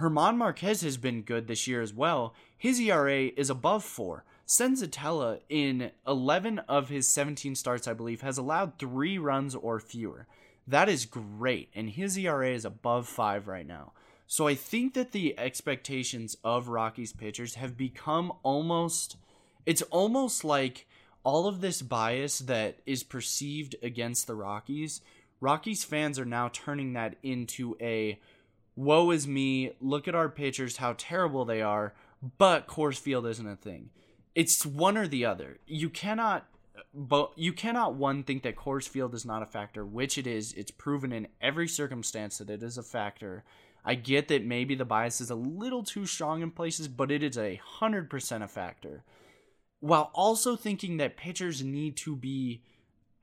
German 0.00 0.38
Marquez 0.38 0.80
has 0.80 0.96
been 0.96 1.22
good 1.22 1.46
this 1.46 1.66
year 1.66 1.82
as 1.82 1.92
well. 1.92 2.34
His 2.56 2.80
ERA 2.80 3.26
is 3.36 3.50
above 3.50 3.84
4. 3.84 4.24
Senzatela, 4.46 5.40
in 5.48 5.92
11 6.08 6.60
of 6.60 6.88
his 6.88 7.06
17 7.06 7.54
starts, 7.54 7.86
I 7.86 7.92
believe, 7.92 8.22
has 8.22 8.38
allowed 8.38 8.78
three 8.78 9.18
runs 9.18 9.54
or 9.54 9.78
fewer. 9.78 10.26
That 10.66 10.88
is 10.88 11.04
great, 11.04 11.68
and 11.74 11.90
his 11.90 12.16
ERA 12.16 12.50
is 12.50 12.64
above 12.64 13.06
5 13.06 13.46
right 13.46 13.66
now. 13.66 13.92
So 14.30 14.46
I 14.46 14.54
think 14.54 14.94
that 14.94 15.10
the 15.10 15.36
expectations 15.36 16.36
of 16.44 16.68
Rockies 16.68 17.12
pitchers 17.12 17.56
have 17.56 17.76
become 17.76 18.32
almost 18.44 19.16
it's 19.66 19.82
almost 19.82 20.44
like 20.44 20.86
all 21.24 21.48
of 21.48 21.60
this 21.60 21.82
bias 21.82 22.38
that 22.38 22.78
is 22.86 23.02
perceived 23.02 23.74
against 23.82 24.28
the 24.28 24.36
Rockies, 24.36 25.00
Rockies 25.40 25.82
fans 25.82 26.16
are 26.16 26.24
now 26.24 26.48
turning 26.48 26.92
that 26.92 27.16
into 27.24 27.76
a 27.80 28.20
woe 28.76 29.10
is 29.10 29.26
me, 29.26 29.72
look 29.80 30.06
at 30.06 30.14
our 30.14 30.28
pitchers 30.28 30.76
how 30.76 30.94
terrible 30.96 31.44
they 31.44 31.60
are, 31.60 31.92
but 32.38 32.68
Coors 32.68 33.00
Field 33.00 33.26
isn't 33.26 33.48
a 33.48 33.56
thing. 33.56 33.90
It's 34.36 34.64
one 34.64 34.96
or 34.96 35.08
the 35.08 35.24
other. 35.24 35.58
You 35.66 35.90
cannot 35.90 36.46
but 36.94 37.32
you 37.34 37.52
cannot 37.52 37.96
one 37.96 38.22
think 38.22 38.44
that 38.44 38.54
Coors 38.54 38.88
Field 38.88 39.12
is 39.12 39.26
not 39.26 39.42
a 39.42 39.46
factor, 39.46 39.84
which 39.84 40.16
it 40.16 40.28
is. 40.28 40.52
It's 40.52 40.70
proven 40.70 41.10
in 41.10 41.26
every 41.40 41.66
circumstance 41.66 42.38
that 42.38 42.48
it 42.48 42.62
is 42.62 42.78
a 42.78 42.84
factor. 42.84 43.42
I 43.84 43.94
get 43.94 44.28
that 44.28 44.44
maybe 44.44 44.74
the 44.74 44.84
bias 44.84 45.20
is 45.20 45.30
a 45.30 45.34
little 45.34 45.82
too 45.82 46.06
strong 46.06 46.42
in 46.42 46.50
places, 46.50 46.88
but 46.88 47.10
it 47.10 47.22
is 47.22 47.38
a 47.38 47.60
hundred 47.64 48.10
percent 48.10 48.44
a 48.44 48.48
factor. 48.48 49.04
While 49.80 50.10
also 50.14 50.56
thinking 50.56 50.98
that 50.98 51.16
pitchers 51.16 51.62
need 51.62 51.96
to 51.98 52.14
be 52.14 52.62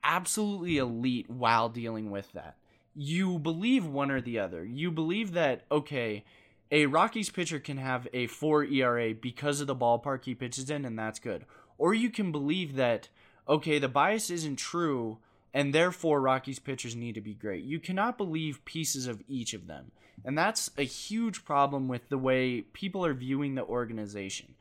absolutely 0.02 0.78
elite 0.78 1.28
while 1.28 1.68
dealing 1.68 2.10
with 2.10 2.32
that. 2.32 2.56
You 2.94 3.38
believe 3.38 3.86
one 3.86 4.10
or 4.10 4.20
the 4.20 4.38
other. 4.38 4.64
You 4.64 4.90
believe 4.90 5.32
that, 5.32 5.64
okay, 5.70 6.24
a 6.70 6.86
Rockies 6.86 7.30
pitcher 7.30 7.60
can 7.60 7.76
have 7.76 8.08
a 8.12 8.26
4 8.26 8.64
ERA 8.64 9.14
because 9.14 9.60
of 9.60 9.66
the 9.66 9.76
ballpark 9.76 10.24
he 10.24 10.34
pitches 10.34 10.70
in, 10.70 10.84
and 10.84 10.98
that's 10.98 11.18
good. 11.18 11.44
Or 11.76 11.94
you 11.94 12.10
can 12.10 12.32
believe 12.32 12.76
that, 12.76 13.08
okay, 13.48 13.78
the 13.78 13.88
bias 13.88 14.30
isn't 14.30 14.56
true, 14.56 15.18
and 15.54 15.72
therefore 15.72 16.20
Rockies 16.20 16.58
pitchers 16.58 16.96
need 16.96 17.14
to 17.14 17.20
be 17.20 17.34
great. 17.34 17.64
You 17.64 17.78
cannot 17.78 18.18
believe 18.18 18.64
pieces 18.64 19.06
of 19.06 19.22
each 19.28 19.54
of 19.54 19.66
them. 19.66 19.92
And 20.24 20.36
that's 20.36 20.70
a 20.76 20.82
huge 20.82 21.44
problem 21.44 21.88
with 21.88 22.08
the 22.08 22.18
way 22.18 22.62
people 22.62 23.04
are 23.04 23.14
viewing 23.14 23.54
the 23.54 23.64
organization. 23.64 24.54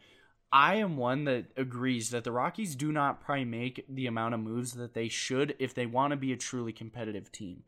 I 0.52 0.76
am 0.76 0.98
one 0.98 1.26
that 1.26 1.46
agrees 1.58 2.10
that 2.12 2.24
the 2.24 2.32
Rockies 2.32 2.76
do 2.76 2.92
not 2.92 3.22
probably 3.22 3.46
make 3.46 3.86
the 3.90 4.08
amount 4.08 4.34
of 4.34 4.40
moves 4.40 4.74
that 4.74 4.94
they 4.94 5.10
should 5.10 5.56
if 5.60 5.74
they 5.74 5.86
want 5.86 6.12
to 6.12 6.18
be 6.18 6.32
a 6.32 6.38
truly 6.38 6.72
competitive 6.72 7.32
team. 7.32 7.64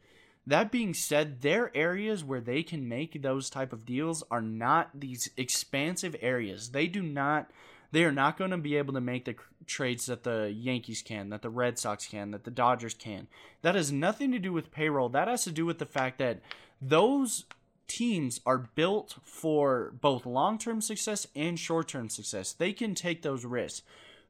That 0.48 0.72
being 0.72 0.93
said, 0.93 1.41
their 1.41 1.75
areas 1.75 2.24
where 2.24 2.41
they 2.41 2.63
can 2.63 2.88
make 2.88 3.22
those 3.22 3.50
type 3.50 3.74
of 3.74 3.86
deals 3.86 4.24
are 4.31 4.41
not 4.41 4.89
these 5.00 5.29
expansive 5.36 6.15
areas. 6.22 6.69
They 6.69 6.88
do 6.88 7.01
not 7.01 7.51
they 7.91 8.03
are 8.03 8.12
not 8.12 8.38
going 8.38 8.51
to 8.51 8.58
be 8.58 8.75
able 8.75 8.93
to 8.93 9.01
make 9.01 9.25
the 9.25 9.36
trades 9.65 10.05
that 10.05 10.24
the 10.24 10.53
Yankees 10.55 11.01
can, 11.01 11.29
that 11.29 11.41
the 11.41 11.50
Red 11.50 11.79
Sox 11.79 12.05
can, 12.05 12.31
that 12.31 12.43
the 12.43 12.51
Dodgers 12.51 12.93
can. 12.93 13.27
That 13.63 13.75
has 13.75 13.91
nothing 13.91 14.31
to 14.31 14.39
do 14.39 14.53
with 14.53 14.72
payroll. 14.72 15.10
That 15.10 15.27
has 15.27 15.43
to 15.46 15.51
do 15.51 15.65
with 15.65 15.79
the 15.79 15.88
fact 15.88 16.19
that 16.19 16.39
those 16.81 17.46
teams 17.89 18.39
are 18.46 18.69
built 18.75 19.15
for 19.24 19.93
both 20.00 20.25
long 20.25 20.58
term 20.58 20.79
success 20.81 21.27
and 21.36 21.60
short 21.60 21.89
term 21.89 22.08
success. 22.08 22.53
They 22.53 22.72
can 22.72 22.96
take 22.96 23.22
those 23.22 23.43
risks. 23.43 23.81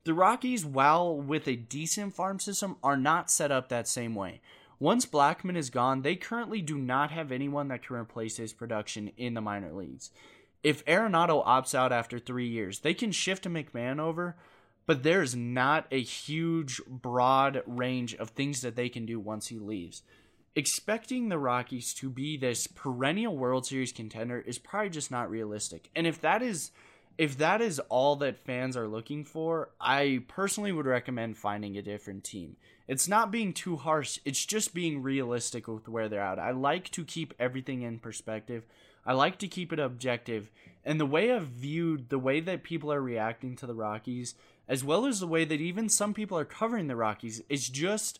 The 0.06 0.13
Rockies, 0.13 0.65
while 0.65 1.15
with 1.15 1.48
a 1.48 1.56
decent 1.56 2.15
farm 2.15 2.39
system, 2.39 2.78
are 2.82 2.98
not 2.98 3.30
set 3.30 3.52
up 3.52 3.69
that 3.69 3.88
same 3.88 4.15
way. 4.15 4.41
Once 4.80 5.06
Blackmon 5.06 5.58
is 5.58 5.69
gone, 5.69 6.02
they 6.02 6.15
currently 6.15 6.62
do 6.62 6.78
not 6.78 7.12
have 7.12 7.32
anyone 7.32 7.67
that 7.67 7.86
can 7.86 7.98
replace 7.98 8.38
his 8.38 8.54
production 8.54 9.12
in 9.17 9.34
the 9.34 9.41
minor 9.41 9.74
leagues. 9.74 10.10
If 10.63 10.86
Arenado 10.86 11.45
opts 11.45 11.76
out 11.76 11.91
after 11.91 12.17
three 12.17 12.48
years, 12.48 12.80
they 12.80 12.93
can 12.93 13.12
shift 13.12 13.43
to 13.43 13.50
McMahon 13.50 14.00
over, 14.00 14.38
but 14.86 15.04
there's 15.04 15.36
not 15.36 15.86
a 15.91 16.02
huge, 16.02 16.82
broad 16.88 17.62
range 17.65 18.15
of 18.15 18.30
things 18.30 18.62
that 18.62 18.78
they 18.78 18.88
can 18.88 19.06
do 19.06 19.19
once 19.19 19.48
he 19.48 19.60
leaves 19.60 20.02
expecting 20.60 21.30
the 21.30 21.39
Rockies 21.39 21.93
to 21.93 22.10
be 22.10 22.36
this 22.36 22.67
perennial 22.67 23.38
World 23.38 23.65
Series 23.65 23.93
contender 23.93 24.41
is 24.41 24.60
probably 24.60 24.89
just 24.89 25.10
not 25.10 25.32
realistic. 25.32 25.89
And 25.95 26.06
if 26.06 26.19
that 26.19 26.41
is 26.41 26.72
if 27.17 27.38
that 27.38 27.62
is 27.62 27.80
all 27.89 28.17
that 28.17 28.45
fans 28.45 28.76
are 28.78 28.88
looking 28.88 29.24
for, 29.24 29.69
I 29.80 30.24
personally 30.28 30.74
would 30.74 30.86
recommend 30.86 31.38
finding 31.38 31.78
a 31.78 31.82
different 31.82 32.26
team. 32.26 32.58
It's 32.89 33.08
not 33.08 33.32
being 33.32 33.54
too 33.54 33.78
harsh, 33.78 34.19
it's 34.26 34.45
just 34.45 34.74
being 34.74 35.02
realistic 35.02 35.67
with 35.67 35.88
where 35.88 36.10
they're 36.10 36.22
at. 36.22 36.39
I 36.39 36.52
like 36.52 36.89
to 36.91 37.06
keep 37.06 37.34
everything 37.39 37.82
in 37.82 38.00
perspective. 38.00 38.65
I 39.06 39.13
like 39.13 39.38
to 39.39 39.48
keep 39.48 39.72
it 39.72 39.80
objective. 39.80 40.52
And 40.84 41.00
the 41.00 41.06
way 41.06 41.32
I've 41.32 41.48
viewed 41.48 42.10
the 42.10 42.19
way 42.19 42.41
that 42.41 42.63
people 42.63 42.91
are 42.91 43.02
reacting 43.02 43.56
to 43.58 43.65
the 43.65 43.76
Rockies, 43.76 44.36
as 44.67 44.84
well 44.84 45.06
as 45.06 45.19
the 45.22 45.28
way 45.28 45.45
that 45.45 45.62
even 45.62 45.88
some 45.88 46.13
people 46.13 46.38
are 46.38 46.45
covering 46.45 46.88
the 46.88 46.98
Rockies, 46.98 47.41
is 47.50 47.69
just 47.69 48.19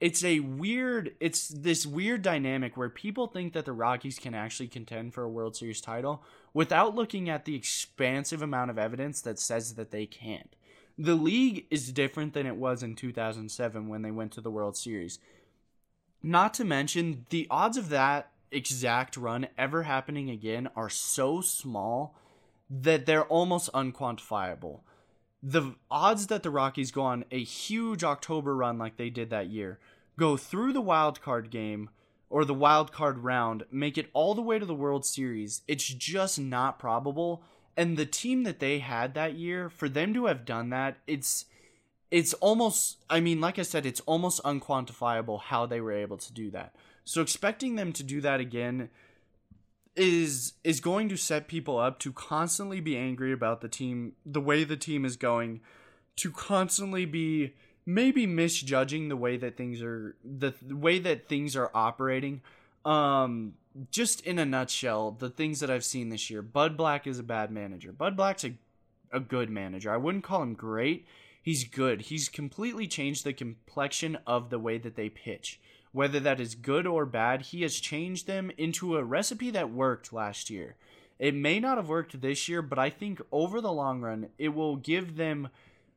it's 0.00 0.22
a 0.24 0.40
weird 0.40 1.14
it's 1.20 1.48
this 1.48 1.86
weird 1.86 2.22
dynamic 2.22 2.76
where 2.76 2.88
people 2.88 3.26
think 3.26 3.52
that 3.52 3.64
the 3.64 3.72
Rockies 3.72 4.18
can 4.18 4.34
actually 4.34 4.68
contend 4.68 5.12
for 5.12 5.24
a 5.24 5.28
World 5.28 5.56
Series 5.56 5.80
title 5.80 6.22
without 6.54 6.94
looking 6.94 7.28
at 7.28 7.44
the 7.44 7.56
expansive 7.56 8.42
amount 8.42 8.70
of 8.70 8.78
evidence 8.78 9.20
that 9.22 9.38
says 9.38 9.74
that 9.74 9.90
they 9.90 10.06
can't. 10.06 10.54
The 10.96 11.14
league 11.14 11.66
is 11.70 11.92
different 11.92 12.32
than 12.32 12.46
it 12.46 12.56
was 12.56 12.82
in 12.82 12.96
2007 12.96 13.88
when 13.88 14.02
they 14.02 14.10
went 14.10 14.32
to 14.32 14.40
the 14.40 14.50
World 14.50 14.76
Series. 14.76 15.18
Not 16.22 16.54
to 16.54 16.64
mention 16.64 17.26
the 17.30 17.46
odds 17.50 17.76
of 17.76 17.88
that 17.90 18.32
exact 18.50 19.16
run 19.16 19.48
ever 19.56 19.84
happening 19.84 20.30
again 20.30 20.68
are 20.74 20.88
so 20.88 21.40
small 21.40 22.16
that 22.70 23.06
they're 23.06 23.24
almost 23.24 23.72
unquantifiable 23.72 24.80
the 25.42 25.74
odds 25.90 26.26
that 26.28 26.42
the 26.42 26.50
Rockies 26.50 26.90
go 26.90 27.02
on 27.02 27.24
a 27.30 27.42
huge 27.42 28.02
October 28.02 28.56
run 28.56 28.78
like 28.78 28.96
they 28.96 29.10
did 29.10 29.30
that 29.30 29.48
year, 29.48 29.78
go 30.18 30.36
through 30.36 30.72
the 30.72 30.80
wild 30.80 31.20
card 31.20 31.50
game 31.50 31.90
or 32.30 32.44
the 32.44 32.54
wild 32.54 32.92
card 32.92 33.18
round, 33.18 33.64
make 33.70 33.96
it 33.96 34.10
all 34.12 34.34
the 34.34 34.42
way 34.42 34.58
to 34.58 34.66
the 34.66 34.74
World 34.74 35.06
Series, 35.06 35.62
it's 35.66 35.86
just 35.86 36.38
not 36.38 36.78
probable. 36.78 37.42
And 37.76 37.96
the 37.96 38.06
team 38.06 38.42
that 38.42 38.58
they 38.58 38.80
had 38.80 39.14
that 39.14 39.34
year, 39.34 39.70
for 39.70 39.88
them 39.88 40.12
to 40.14 40.26
have 40.26 40.44
done 40.44 40.70
that, 40.70 40.98
it's 41.06 41.46
it's 42.10 42.34
almost 42.34 42.98
I 43.08 43.20
mean, 43.20 43.40
like 43.40 43.58
I 43.58 43.62
said, 43.62 43.86
it's 43.86 44.00
almost 44.00 44.42
unquantifiable 44.42 45.40
how 45.40 45.66
they 45.66 45.80
were 45.80 45.92
able 45.92 46.18
to 46.18 46.32
do 46.32 46.50
that. 46.50 46.74
So 47.04 47.22
expecting 47.22 47.76
them 47.76 47.92
to 47.94 48.02
do 48.02 48.20
that 48.20 48.40
again 48.40 48.90
is 49.98 50.54
is 50.64 50.80
going 50.80 51.08
to 51.08 51.16
set 51.16 51.48
people 51.48 51.78
up 51.78 51.98
to 52.00 52.12
constantly 52.12 52.80
be 52.80 52.96
angry 52.96 53.32
about 53.32 53.60
the 53.60 53.68
team, 53.68 54.12
the 54.24 54.40
way 54.40 54.64
the 54.64 54.76
team 54.76 55.04
is 55.04 55.16
going, 55.16 55.60
to 56.16 56.30
constantly 56.30 57.04
be 57.04 57.54
maybe 57.84 58.26
misjudging 58.26 59.08
the 59.08 59.16
way 59.16 59.36
that 59.36 59.56
things 59.56 59.82
are 59.82 60.16
the, 60.24 60.54
the 60.62 60.76
way 60.76 60.98
that 60.98 61.28
things 61.28 61.56
are 61.56 61.70
operating. 61.74 62.42
Um 62.84 63.54
just 63.90 64.22
in 64.22 64.38
a 64.40 64.44
nutshell, 64.44 65.12
the 65.12 65.30
things 65.30 65.60
that 65.60 65.70
I've 65.70 65.84
seen 65.84 66.08
this 66.08 66.30
year, 66.30 66.42
Bud 66.42 66.76
Black 66.76 67.06
is 67.06 67.18
a 67.18 67.22
bad 67.22 67.50
manager. 67.50 67.92
Bud 67.92 68.16
Black's 68.16 68.44
a 68.44 68.54
a 69.12 69.20
good 69.20 69.50
manager. 69.50 69.90
I 69.92 69.96
wouldn't 69.96 70.24
call 70.24 70.42
him 70.42 70.54
great. 70.54 71.06
He's 71.42 71.64
good. 71.64 72.02
He's 72.02 72.28
completely 72.28 72.86
changed 72.86 73.24
the 73.24 73.32
complexion 73.32 74.18
of 74.26 74.50
the 74.50 74.58
way 74.58 74.78
that 74.78 74.96
they 74.96 75.08
pitch. 75.08 75.60
Whether 75.92 76.20
that 76.20 76.40
is 76.40 76.54
good 76.54 76.86
or 76.86 77.06
bad, 77.06 77.42
he 77.42 77.62
has 77.62 77.80
changed 77.80 78.26
them 78.26 78.50
into 78.58 78.96
a 78.96 79.04
recipe 79.04 79.50
that 79.50 79.70
worked 79.70 80.12
last 80.12 80.50
year. 80.50 80.76
It 81.18 81.34
may 81.34 81.58
not 81.58 81.78
have 81.78 81.88
worked 81.88 82.20
this 82.20 82.48
year, 82.48 82.62
but 82.62 82.78
I 82.78 82.90
think 82.90 83.20
over 83.32 83.60
the 83.60 83.72
long 83.72 84.00
run, 84.00 84.28
it 84.38 84.50
will 84.50 84.76
give 84.76 85.16
them 85.16 85.48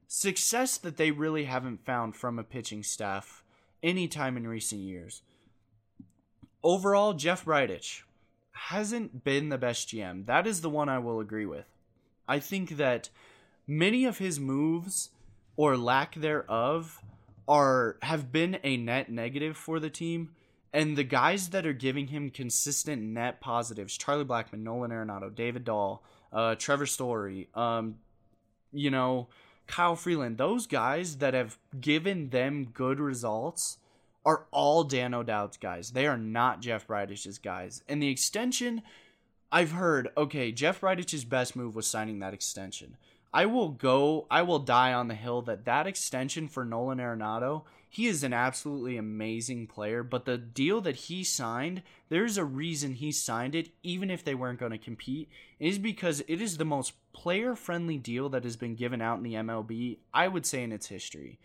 success 0.08 0.78
that 0.78 0.98
they 0.98 1.12
really 1.12 1.46
haven't 1.46 1.86
found 1.86 2.16
from 2.16 2.40
a 2.40 2.44
pitching 2.44 2.84
staff 2.84 3.44
anytime 3.84 4.38
in 4.38 4.48
recent 4.48 4.82
years. 4.82 5.22
Overall, 6.64 7.14
Jeff 7.14 7.46
Bridich 7.46 8.02
hasn't 8.52 9.24
been 9.24 9.50
the 9.50 9.58
best 9.58 9.90
GM. 9.90 10.26
That 10.26 10.46
is 10.46 10.62
the 10.62 10.70
one 10.70 10.90
I 10.90 11.00
will 11.00 11.20
agree 11.20 11.46
with. 11.46 11.66
I 12.28 12.40
think 12.40 12.78
that 12.78 13.10
many 13.68 14.06
of 14.06 14.18
his 14.20 14.40
moves 14.40 15.10
or 15.56 15.78
lack 15.78 16.16
thereof 16.16 17.02
are 17.48 17.98
have 18.02 18.32
been 18.32 18.60
a 18.64 18.78
net 18.78 19.10
negative 19.10 19.58
for 19.58 19.80
the 19.80 19.90
team. 19.90 20.32
And 20.74 20.96
the 20.96 21.04
guys 21.04 21.50
that 21.50 21.66
are 21.66 21.74
giving 21.74 22.08
him 22.08 22.30
consistent 22.30 23.02
net 23.02 23.42
positives, 23.42 23.98
Charlie 23.98 24.24
Blackmon, 24.24 24.60
Nolan 24.60 24.92
Arenado, 24.92 25.34
David 25.34 25.66
Dahl, 25.66 26.02
uh, 26.32 26.56
Trevor 26.56 26.86
Story, 26.86 27.50
um, 27.54 27.96
you 28.72 28.90
know, 28.90 29.28
Kyle 29.68 29.96
Freeland, 29.96 30.38
those 30.38 30.68
guys 30.68 31.18
that 31.18 31.34
have 31.34 31.58
given 31.80 32.30
them 32.30 32.66
good 32.74 33.00
results 33.00 33.78
are 34.26 34.46
all 34.52 34.84
Dan 34.84 35.14
O'Dowd's 35.14 35.58
guys. 35.58 35.92
They 35.92 36.08
are 36.08 36.18
not 36.18 36.62
Jeff 36.62 36.88
Bridich's 36.88 37.38
guys. 37.38 37.84
And 37.90 38.02
the 38.02 38.10
extension, 38.10 38.82
I've 39.52 39.72
heard, 39.72 40.10
okay, 40.16 40.52
Jeff 40.52 40.82
Bridich's 40.82 41.26
best 41.26 41.56
move 41.56 41.76
was 41.76 41.88
signing 41.88 42.20
that 42.20 42.34
extension. 42.34 42.98
I 43.34 43.46
will 43.46 43.70
go, 43.70 44.28
I 44.30 44.42
will 44.42 44.60
die 44.60 44.94
on 44.94 45.08
the 45.08 45.16
hill 45.16 45.42
that 45.44 45.66
that 45.66 45.88
extension 45.88 46.48
for 46.48 46.66
Nolan 46.66 46.98
Arenado, 46.98 47.64
he 47.88 48.08
is 48.08 48.24
an 48.24 48.34
absolutely 48.34 48.98
amazing 48.98 49.68
player, 49.68 50.04
but 50.04 50.26
the 50.26 50.38
deal 50.38 50.80
that 50.82 50.96
he 50.96 51.24
signed, 51.24 51.82
there's 52.10 52.38
a 52.38 52.46
reason 52.46 52.96
he 52.96 53.12
signed 53.12 53.54
it, 53.54 53.70
even 53.84 54.10
if 54.10 54.24
they 54.24 54.36
weren't 54.36 54.60
going 54.60 54.72
to 54.72 54.78
compete, 54.78 55.30
is 55.60 55.78
because 55.78 56.22
it 56.28 56.42
is 56.42 56.58
the 56.58 56.66
most 56.66 56.94
player 57.14 57.56
friendly 57.56 57.98
deal 57.98 58.30
that 58.30 58.44
has 58.44 58.56
been 58.56 58.76
given 58.76 59.02
out 59.02 59.18
in 59.18 59.24
the 59.24 59.34
MLB, 59.34 59.98
I 60.14 60.28
would 60.28 60.46
say, 60.46 60.64
in 60.64 60.72
its 60.72 60.88
history. 60.88 61.38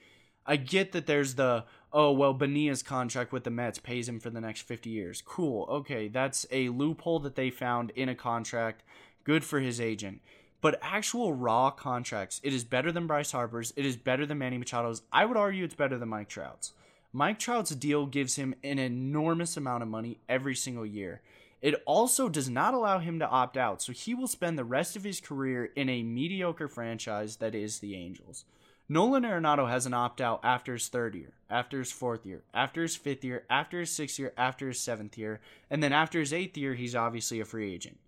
I 0.46 0.57
get 0.57 0.92
that 0.92 1.07
there's 1.07 1.35
the, 1.35 1.64
oh, 1.92 2.12
well, 2.12 2.33
Bonilla's 2.33 2.83
contract 2.83 3.33
with 3.33 3.44
the 3.44 3.51
Mets 3.51 3.81
pays 3.81 4.09
him 4.09 4.20
for 4.20 4.31
the 4.31 4.40
next 4.40 4.62
50 4.62 4.88
years. 4.88 5.22
Cool. 5.27 5.66
Okay. 5.68 6.07
That's 6.09 6.46
a 6.53 6.68
loophole 6.68 7.18
that 7.20 7.35
they 7.35 7.51
found 7.51 7.90
in 7.90 8.09
a 8.09 8.14
contract. 8.14 8.85
Good 9.25 9.44
for 9.44 9.59
his 9.59 9.81
agent. 9.81 10.20
But 10.66 10.81
actual 10.83 11.33
raw 11.33 11.70
contracts, 11.70 12.40
it 12.42 12.52
is 12.52 12.64
better 12.64 12.90
than 12.90 13.07
Bryce 13.07 13.31
Harper's. 13.31 13.72
It 13.76 13.87
is 13.87 13.96
better 13.96 14.26
than 14.26 14.38
Manny 14.38 14.59
Machado's. 14.59 15.02
I 15.12 15.24
would 15.24 15.37
argue 15.37 15.62
it's 15.62 15.76
better 15.76 15.96
than 15.96 16.09
Mike 16.09 16.29
Trout's. 16.29 16.72
Mike 17.12 17.38
Trout's 17.38 17.70
deal 17.70 18.07
gives 18.07 18.35
him 18.35 18.52
an 18.64 18.81
enormous 18.81 19.57
amount 19.57 19.85
of 19.85 19.88
money 19.88 20.18
every 20.29 20.57
single 20.57 20.85
year. 20.85 21.20
It 21.62 21.81
also 21.87 22.29
does 22.29 22.50
not 22.50 22.74
allow 22.74 22.98
him 22.98 23.20
to 23.20 23.29
opt 23.29 23.57
out, 23.57 23.81
so 23.81 23.92
he 23.92 24.12
will 24.12 24.26
spend 24.26 24.59
the 24.59 24.64
rest 24.64 24.96
of 24.96 25.05
his 25.05 25.20
career 25.20 25.66
in 25.76 25.88
a 25.88 26.02
mediocre 26.02 26.66
franchise 26.66 27.37
that 27.37 27.55
is 27.55 27.79
the 27.79 27.94
Angels. 27.94 28.44
Nolan 28.88 29.22
Arenado 29.22 29.68
has 29.68 29.87
an 29.87 29.94
opt 29.94 30.20
out 30.20 30.40
after 30.42 30.72
his 30.72 30.88
third 30.88 31.14
year, 31.14 31.35
after 31.48 31.79
his 31.79 31.92
fourth 31.92 32.26
year, 32.26 32.42
after 32.52 32.83
his 32.83 32.96
fifth 32.96 33.22
year, 33.22 33.44
after 33.48 33.79
his 33.79 33.90
sixth 33.90 34.18
year, 34.18 34.33
after 34.37 34.66
his 34.66 34.81
seventh 34.81 35.16
year, 35.16 35.40
and 35.70 35.81
then 35.81 35.92
after 35.92 36.18
his 36.18 36.33
eighth 36.33 36.59
year, 36.59 36.74
he's 36.74 36.96
obviously 36.96 37.38
a 37.38 37.44
free 37.44 37.72
agent. 37.72 37.98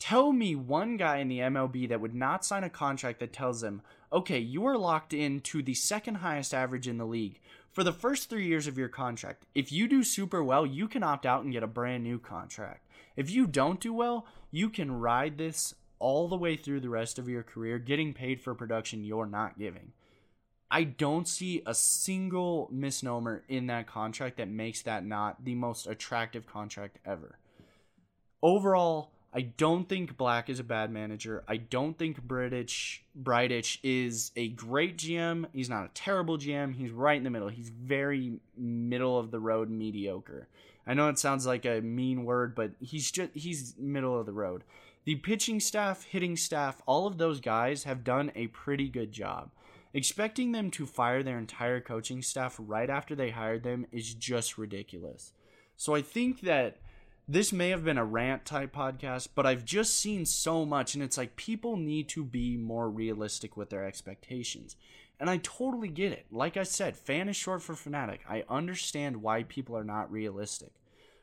Tell 0.00 0.32
me 0.32 0.56
one 0.56 0.96
guy 0.96 1.18
in 1.18 1.28
the 1.28 1.38
MLB 1.40 1.88
that 1.90 2.00
would 2.00 2.14
not 2.14 2.44
sign 2.44 2.64
a 2.64 2.70
contract 2.70 3.20
that 3.20 3.34
tells 3.34 3.62
him, 3.62 3.82
okay, 4.10 4.38
you 4.38 4.64
are 4.66 4.78
locked 4.78 5.12
in 5.12 5.40
to 5.40 5.62
the 5.62 5.74
second 5.74 6.16
highest 6.16 6.54
average 6.54 6.88
in 6.88 6.96
the 6.96 7.06
league 7.06 7.38
for 7.70 7.84
the 7.84 7.92
first 7.92 8.28
three 8.28 8.46
years 8.46 8.66
of 8.66 8.78
your 8.78 8.88
contract. 8.88 9.44
If 9.54 9.70
you 9.70 9.86
do 9.86 10.02
super 10.02 10.42
well, 10.42 10.64
you 10.64 10.88
can 10.88 11.02
opt 11.02 11.26
out 11.26 11.44
and 11.44 11.52
get 11.52 11.62
a 11.62 11.68
brand 11.68 12.02
new 12.02 12.18
contract. 12.18 12.88
If 13.14 13.30
you 13.30 13.46
don't 13.46 13.78
do 13.78 13.92
well, 13.92 14.26
you 14.50 14.70
can 14.70 14.90
ride 14.90 15.36
this 15.36 15.74
all 15.98 16.28
the 16.28 16.36
way 16.36 16.56
through 16.56 16.80
the 16.80 16.88
rest 16.88 17.18
of 17.18 17.28
your 17.28 17.42
career, 17.42 17.78
getting 17.78 18.14
paid 18.14 18.40
for 18.40 18.54
production 18.54 19.04
you're 19.04 19.26
not 19.26 19.58
giving. 19.58 19.92
I 20.70 20.84
don't 20.84 21.28
see 21.28 21.62
a 21.66 21.74
single 21.74 22.70
misnomer 22.72 23.44
in 23.48 23.66
that 23.66 23.86
contract 23.86 24.38
that 24.38 24.48
makes 24.48 24.80
that 24.82 25.04
not 25.04 25.44
the 25.44 25.56
most 25.56 25.86
attractive 25.86 26.46
contract 26.46 26.98
ever. 27.04 27.38
Overall, 28.42 29.12
I 29.32 29.42
don't 29.42 29.88
think 29.88 30.16
Black 30.16 30.50
is 30.50 30.58
a 30.58 30.64
bad 30.64 30.90
manager. 30.90 31.44
I 31.46 31.56
don't 31.58 31.96
think 31.96 32.26
Bridich 32.26 32.98
Bridich 33.20 33.78
is 33.84 34.32
a 34.34 34.48
great 34.48 34.98
GM. 34.98 35.46
He's 35.52 35.70
not 35.70 35.84
a 35.84 35.90
terrible 35.94 36.36
GM. 36.36 36.74
He's 36.74 36.90
right 36.90 37.16
in 37.16 37.22
the 37.22 37.30
middle. 37.30 37.48
He's 37.48 37.68
very 37.68 38.40
middle 38.56 39.18
of 39.18 39.30
the 39.30 39.38
road 39.38 39.70
mediocre. 39.70 40.48
I 40.84 40.94
know 40.94 41.08
it 41.08 41.18
sounds 41.18 41.46
like 41.46 41.64
a 41.64 41.80
mean 41.80 42.24
word, 42.24 42.56
but 42.56 42.72
he's 42.80 43.10
just 43.10 43.30
he's 43.34 43.74
middle 43.78 44.18
of 44.18 44.26
the 44.26 44.32
road. 44.32 44.64
The 45.04 45.14
pitching 45.14 45.60
staff, 45.60 46.02
hitting 46.04 46.36
staff, 46.36 46.82
all 46.84 47.06
of 47.06 47.18
those 47.18 47.40
guys 47.40 47.84
have 47.84 48.04
done 48.04 48.32
a 48.34 48.48
pretty 48.48 48.88
good 48.88 49.12
job. 49.12 49.50
Expecting 49.94 50.52
them 50.52 50.70
to 50.72 50.86
fire 50.86 51.22
their 51.22 51.38
entire 51.38 51.80
coaching 51.80 52.22
staff 52.22 52.56
right 52.58 52.90
after 52.90 53.14
they 53.14 53.30
hired 53.30 53.62
them 53.62 53.86
is 53.92 54.14
just 54.14 54.58
ridiculous. 54.58 55.32
So 55.76 55.94
I 55.94 56.02
think 56.02 56.42
that 56.42 56.78
this 57.32 57.52
may 57.52 57.68
have 57.68 57.84
been 57.84 57.96
a 57.96 58.04
rant 58.04 58.44
type 58.44 58.74
podcast, 58.74 59.28
but 59.36 59.46
I've 59.46 59.64
just 59.64 59.96
seen 59.96 60.26
so 60.26 60.66
much, 60.66 60.94
and 60.94 61.02
it's 61.02 61.16
like 61.16 61.36
people 61.36 61.76
need 61.76 62.08
to 62.08 62.24
be 62.24 62.56
more 62.56 62.90
realistic 62.90 63.56
with 63.56 63.70
their 63.70 63.84
expectations. 63.84 64.74
And 65.20 65.30
I 65.30 65.36
totally 65.36 65.86
get 65.86 66.10
it. 66.10 66.26
Like 66.32 66.56
I 66.56 66.64
said, 66.64 66.96
fan 66.96 67.28
is 67.28 67.36
short 67.36 67.62
for 67.62 67.76
fanatic. 67.76 68.22
I 68.28 68.42
understand 68.48 69.22
why 69.22 69.44
people 69.44 69.76
are 69.76 69.84
not 69.84 70.10
realistic. 70.10 70.72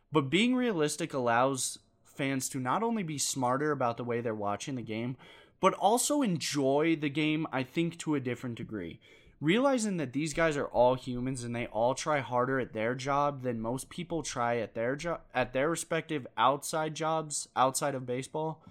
But 0.09 0.29
being 0.29 0.55
realistic 0.55 1.13
allows 1.13 1.79
fans 2.05 2.47
to 2.49 2.59
not 2.59 2.83
only 2.83 3.03
be 3.03 3.17
smarter 3.17 3.71
about 3.71 3.97
the 3.97 4.05
way 4.05 4.21
they're 4.21 4.33
watching 4.33 4.75
the 4.75 4.81
game, 4.81 5.17
but 5.59 5.73
also 5.73 6.21
enjoy 6.21 6.95
the 6.95 7.09
game, 7.09 7.45
I 7.51 7.63
think, 7.63 7.97
to 7.99 8.15
a 8.15 8.21
different 8.21 8.55
degree. 8.55 9.01
Realizing 9.39 9.97
that 9.97 10.13
these 10.13 10.33
guys 10.33 10.57
are 10.57 10.65
all 10.65 10.95
humans 10.95 11.43
and 11.43 11.55
they 11.55 11.67
all 11.67 11.93
try 11.93 12.21
harder 12.21 12.59
at 12.59 12.73
their 12.73 12.95
job 12.95 13.43
than 13.43 13.61
most 13.61 13.89
people 13.89 14.23
try 14.23 14.57
at 14.57 14.73
their 14.73 14.95
job 14.95 15.21
at 15.33 15.53
their 15.53 15.69
respective 15.69 16.25
outside 16.37 16.95
jobs 16.95 17.47
outside 17.55 17.93
of 17.93 18.05
baseball 18.05 18.63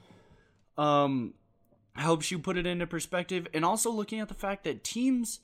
um 0.76 1.34
helps 1.94 2.30
you 2.30 2.38
put 2.38 2.58
it 2.58 2.66
into 2.66 2.86
perspective 2.86 3.46
and 3.54 3.64
also 3.64 3.90
looking 3.90 4.20
at 4.20 4.28
the 4.28 4.34
fact 4.34 4.64
that 4.64 4.84
teams 4.84 5.40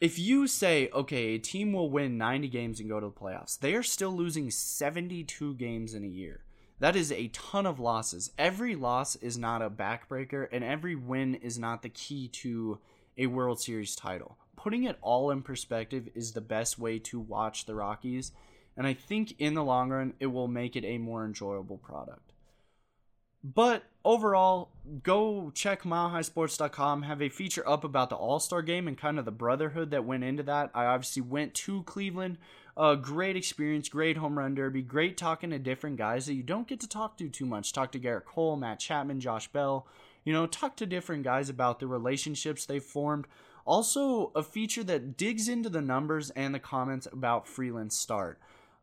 if 0.00 0.18
you 0.18 0.46
say 0.46 0.88
okay 0.92 1.34
a 1.34 1.38
team 1.38 1.72
will 1.72 1.90
win 1.90 2.18
90 2.18 2.48
games 2.48 2.78
and 2.78 2.88
go 2.88 3.00
to 3.00 3.06
the 3.06 3.12
playoffs 3.12 3.58
they 3.58 3.74
are 3.74 3.82
still 3.82 4.12
losing 4.12 4.50
72 4.50 5.54
games 5.54 5.94
in 5.94 6.04
a 6.04 6.08
year 6.08 6.44
that 6.82 6.96
is 6.96 7.12
a 7.12 7.28
ton 7.28 7.64
of 7.64 7.78
losses. 7.78 8.32
Every 8.36 8.74
loss 8.74 9.14
is 9.14 9.38
not 9.38 9.62
a 9.62 9.70
backbreaker, 9.70 10.48
and 10.50 10.64
every 10.64 10.96
win 10.96 11.36
is 11.36 11.56
not 11.56 11.82
the 11.82 11.88
key 11.88 12.26
to 12.42 12.80
a 13.16 13.26
World 13.26 13.60
Series 13.60 13.94
title. 13.94 14.36
Putting 14.62 14.84
it 14.84 14.98
all 15.02 15.30
in 15.30 15.42
perspective 15.42 16.08
is 16.14 16.32
the 16.32 16.40
best 16.40 16.78
way 16.78 16.98
to 17.00 17.18
watch 17.18 17.66
the 17.66 17.74
Rockies, 17.74 18.30
and 18.76 18.86
I 18.86 18.94
think 18.94 19.34
in 19.38 19.54
the 19.54 19.64
long 19.64 19.90
run, 19.90 20.14
it 20.20 20.26
will 20.26 20.46
make 20.46 20.76
it 20.76 20.84
a 20.84 20.98
more 20.98 21.24
enjoyable 21.24 21.78
product. 21.78 22.32
But 23.42 23.82
overall, 24.04 24.68
go 25.02 25.50
check 25.52 25.82
milehighsports.com. 25.82 27.02
Have 27.02 27.20
a 27.20 27.28
feature 27.28 27.68
up 27.68 27.82
about 27.82 28.08
the 28.08 28.14
All 28.14 28.38
Star 28.38 28.62
game 28.62 28.86
and 28.86 28.96
kind 28.96 29.18
of 29.18 29.24
the 29.24 29.32
brotherhood 29.32 29.90
that 29.90 30.04
went 30.04 30.22
into 30.22 30.44
that. 30.44 30.70
I 30.74 30.84
obviously 30.84 31.22
went 31.22 31.54
to 31.54 31.82
Cleveland 31.82 32.38
a 32.76 32.96
great 32.96 33.36
experience, 33.36 33.88
great 33.88 34.16
home 34.16 34.38
run 34.38 34.54
derby, 34.54 34.82
great 34.82 35.16
talking 35.16 35.50
to 35.50 35.58
different 35.58 35.96
guys 35.96 36.26
that 36.26 36.34
you 36.34 36.42
don't 36.42 36.68
get 36.68 36.80
to 36.80 36.88
talk 36.88 37.18
to 37.18 37.28
too 37.28 37.46
much. 37.46 37.72
Talk 37.72 37.92
to 37.92 37.98
Gerrit 37.98 38.24
Cole, 38.24 38.56
Matt 38.56 38.78
Chapman, 38.78 39.20
Josh 39.20 39.48
Bell. 39.48 39.86
You 40.24 40.32
know, 40.32 40.46
talk 40.46 40.76
to 40.76 40.86
different 40.86 41.24
guys 41.24 41.48
about 41.48 41.80
the 41.80 41.86
relationships 41.86 42.64
they've 42.64 42.82
formed. 42.82 43.26
Also, 43.64 44.32
a 44.34 44.42
feature 44.42 44.84
that 44.84 45.16
digs 45.16 45.48
into 45.48 45.68
the 45.68 45.80
numbers 45.80 46.30
and 46.30 46.54
the 46.54 46.58
comments 46.58 47.06
about 47.12 47.46
Freeland's 47.46 47.96
start. 47.96 48.38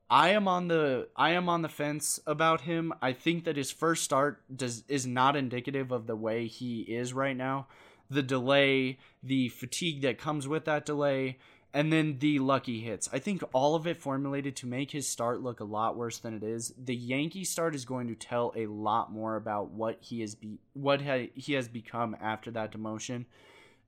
I 0.09 0.29
am 0.29 0.47
on 0.47 0.69
the 0.69 1.09
I 1.15 1.31
am 1.31 1.47
on 1.49 1.61
the 1.61 1.69
fence 1.69 2.19
about 2.25 2.61
him. 2.61 2.93
I 3.01 3.13
think 3.13 3.43
that 3.43 3.57
his 3.57 3.71
first 3.71 4.03
start 4.03 4.41
does 4.53 4.83
is 4.87 5.05
not 5.05 5.35
indicative 5.35 5.91
of 5.91 6.07
the 6.07 6.15
way 6.15 6.47
he 6.47 6.81
is 6.81 7.13
right 7.13 7.37
now. 7.37 7.67
The 8.09 8.23
delay, 8.23 8.97
the 9.21 9.49
fatigue 9.49 10.01
that 10.01 10.17
comes 10.17 10.47
with 10.47 10.65
that 10.65 10.83
delay, 10.83 11.37
and 11.73 11.93
then 11.93 12.17
the 12.17 12.39
lucky 12.39 12.79
hits. 12.79 13.07
I 13.13 13.19
think 13.19 13.43
all 13.53 13.75
of 13.75 13.85
it 13.85 13.97
formulated 13.97 14.55
to 14.57 14.67
make 14.67 14.89
his 14.89 15.07
start 15.07 15.43
look 15.43 15.59
a 15.59 15.65
lot 15.65 15.95
worse 15.95 16.17
than 16.17 16.33
it 16.33 16.43
is. 16.43 16.73
The 16.83 16.95
Yankee 16.95 17.43
start 17.43 17.75
is 17.75 17.85
going 17.85 18.07
to 18.07 18.15
tell 18.15 18.51
a 18.55 18.65
lot 18.65 19.11
more 19.11 19.35
about 19.35 19.69
what 19.69 19.99
he 20.01 20.21
has 20.21 20.33
be 20.33 20.57
what 20.73 21.03
ha- 21.03 21.29
he 21.35 21.53
has 21.53 21.67
become 21.67 22.17
after 22.19 22.49
that 22.51 22.71
demotion. 22.71 23.25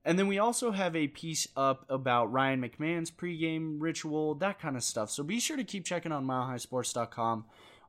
And 0.04 0.18
then 0.18 0.26
we 0.26 0.38
also 0.38 0.72
have 0.72 0.96
a 0.96 1.08
piece 1.08 1.46
up 1.56 1.84
about 1.88 2.32
Ryan 2.32 2.60
McMahon's 2.60 3.10
pregame 3.10 3.76
ritual, 3.78 4.34
that 4.36 4.58
kind 4.58 4.76
of 4.76 4.82
stuff. 4.82 5.10
So 5.10 5.22
be 5.22 5.38
sure 5.38 5.56
to 5.56 5.64
keep 5.64 5.84
checking 5.84 6.12
on 6.12 6.26
milehighsports.com. 6.26 7.44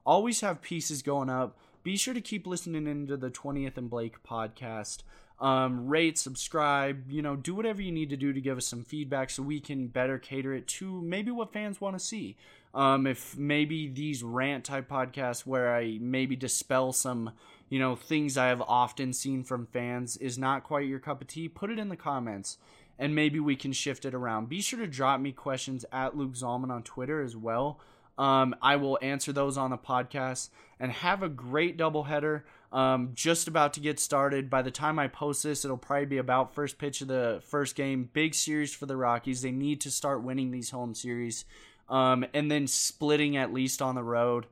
Always 0.06 0.42
have 0.42 0.62
pieces 0.62 1.02
going 1.02 1.30
up. 1.30 1.58
Be 1.82 1.98
sure 1.98 2.14
to 2.14 2.22
keep 2.22 2.46
listening 2.46 2.88
into 2.88 3.18
the 3.18 3.32
20th 3.32 3.78
and 3.78 3.90
Blake 3.90 4.24
podcast 4.24 5.00
um, 5.44 5.88
rate, 5.88 6.18
subscribe, 6.18 7.12
you 7.12 7.22
know, 7.22 7.36
do 7.36 7.54
whatever 7.54 7.82
you 7.82 7.92
need 7.92 8.10
to 8.12 8.18
do 8.18 8.32
to 8.32 8.40
give 8.40 8.58
us 8.58 8.66
some 8.66 8.84
feedback 8.84 9.30
so 9.30 9.44
we 9.44 9.60
can 9.60 9.88
better 9.88 10.18
cater 10.18 10.54
it 10.54 10.68
to 10.68 11.02
maybe 11.02 11.32
what 11.32 11.52
fans 11.52 11.82
want 11.82 11.98
to 11.98 12.04
see. 12.04 12.38
Um, 12.74 13.06
if 13.06 13.38
maybe 13.38 13.88
these 13.88 14.24
rant 14.24 14.64
type 14.64 14.90
podcasts 14.90 15.46
where 15.46 15.76
I 15.76 15.98
maybe 16.02 16.36
dispel 16.36 16.94
some, 16.94 17.32
you 17.74 17.80
know, 17.80 17.96
things 17.96 18.38
I 18.38 18.50
have 18.50 18.62
often 18.62 19.14
seen 19.14 19.44
from 19.44 19.66
fans 19.66 20.16
is 20.18 20.38
not 20.38 20.64
quite 20.64 20.86
your 20.86 21.00
cup 21.00 21.22
of 21.22 21.28
tea, 21.28 21.50
put 21.50 21.72
it 21.72 21.80
in 21.80 21.90
the 21.90 21.96
comments 21.98 22.60
and 23.00 23.16
maybe 23.16 23.40
we 23.40 23.56
can 23.56 23.74
shift 23.74 24.06
it 24.06 24.14
around. 24.14 24.48
Be 24.48 24.62
sure 24.62 24.78
to 24.78 24.86
drop 24.86 25.20
me 25.20 25.32
questions 25.32 25.84
at 25.92 26.16
Luke 26.16 26.34
Zahlmann 26.34 26.70
on 26.70 26.84
Twitter 26.84 27.20
as 27.24 27.36
well. 27.36 27.80
Um, 28.16 28.54
I 28.62 28.76
will 28.76 29.00
answer 29.02 29.34
those 29.34 29.58
on 29.58 29.72
the 29.72 29.80
podcast 29.80 30.50
and 30.80 30.92
have 30.92 31.24
a 31.24 31.30
great 31.30 31.76
doubleheader. 31.76 32.44
Um, 32.72 33.10
just 33.16 33.48
about 33.48 33.74
to 33.74 33.80
get 33.80 34.00
started. 34.00 34.52
By 34.52 34.62
the 34.62 34.70
time 34.70 35.00
I 35.00 35.08
post 35.08 35.42
this, 35.42 35.66
it'll 35.66 35.76
probably 35.76 36.06
be 36.06 36.18
about 36.20 36.54
first 36.54 36.78
pitch 36.78 37.02
of 37.02 37.08
the 37.08 37.42
first 37.48 37.76
game. 37.76 38.08
Big 38.14 38.36
series 38.36 38.76
for 38.76 38.86
the 38.86 38.98
Rockies. 38.98 39.42
They 39.42 39.50
need 39.50 39.82
to 39.82 39.90
start 39.90 40.22
winning 40.22 40.52
these 40.52 40.70
home 40.70 40.94
series, 40.94 41.46
um, 41.90 42.24
and 42.36 42.52
then 42.52 42.68
splitting 42.68 43.36
at 43.36 43.52
least 43.52 43.82
on 43.82 43.96
the 43.96 44.04
road 44.04 44.46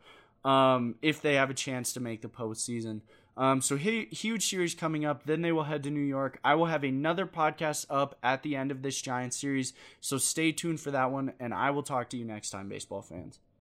um, 0.44 0.96
if 1.02 1.22
they 1.22 1.36
have 1.36 1.50
a 1.50 1.56
chance 1.56 1.94
to 1.94 2.00
make 2.00 2.22
the 2.22 2.30
postseason. 2.30 3.02
Um, 3.38 3.62
so 3.62 3.78
hu- 3.78 4.08
huge 4.12 4.50
series 4.50 4.76
coming 4.76 5.06
up. 5.06 5.24
Then 5.26 5.42
they 5.42 5.52
will 5.52 5.64
head 5.64 5.84
to 5.84 5.90
New 5.90 6.00
York. 6.02 6.40
I 6.44 6.56
will 6.56 6.66
have 6.66 6.84
another 6.84 7.26
podcast 7.26 7.86
up 7.90 8.18
at 8.22 8.44
the 8.44 8.56
end 8.56 8.72
of 8.72 8.82
this 8.82 9.02
Giants 9.02 9.38
series, 9.38 9.74
so 10.00 10.18
stay 10.18 10.52
tuned 10.52 10.80
for 10.80 10.92
that 10.92 11.12
one. 11.12 11.34
And 11.40 11.54
I 11.54 11.72
will 11.72 11.84
talk 11.84 12.10
to 12.10 12.18
you 12.18 12.26
next 12.26 12.50
time, 12.50 12.70
baseball 12.70 13.02
fans. 13.02 13.40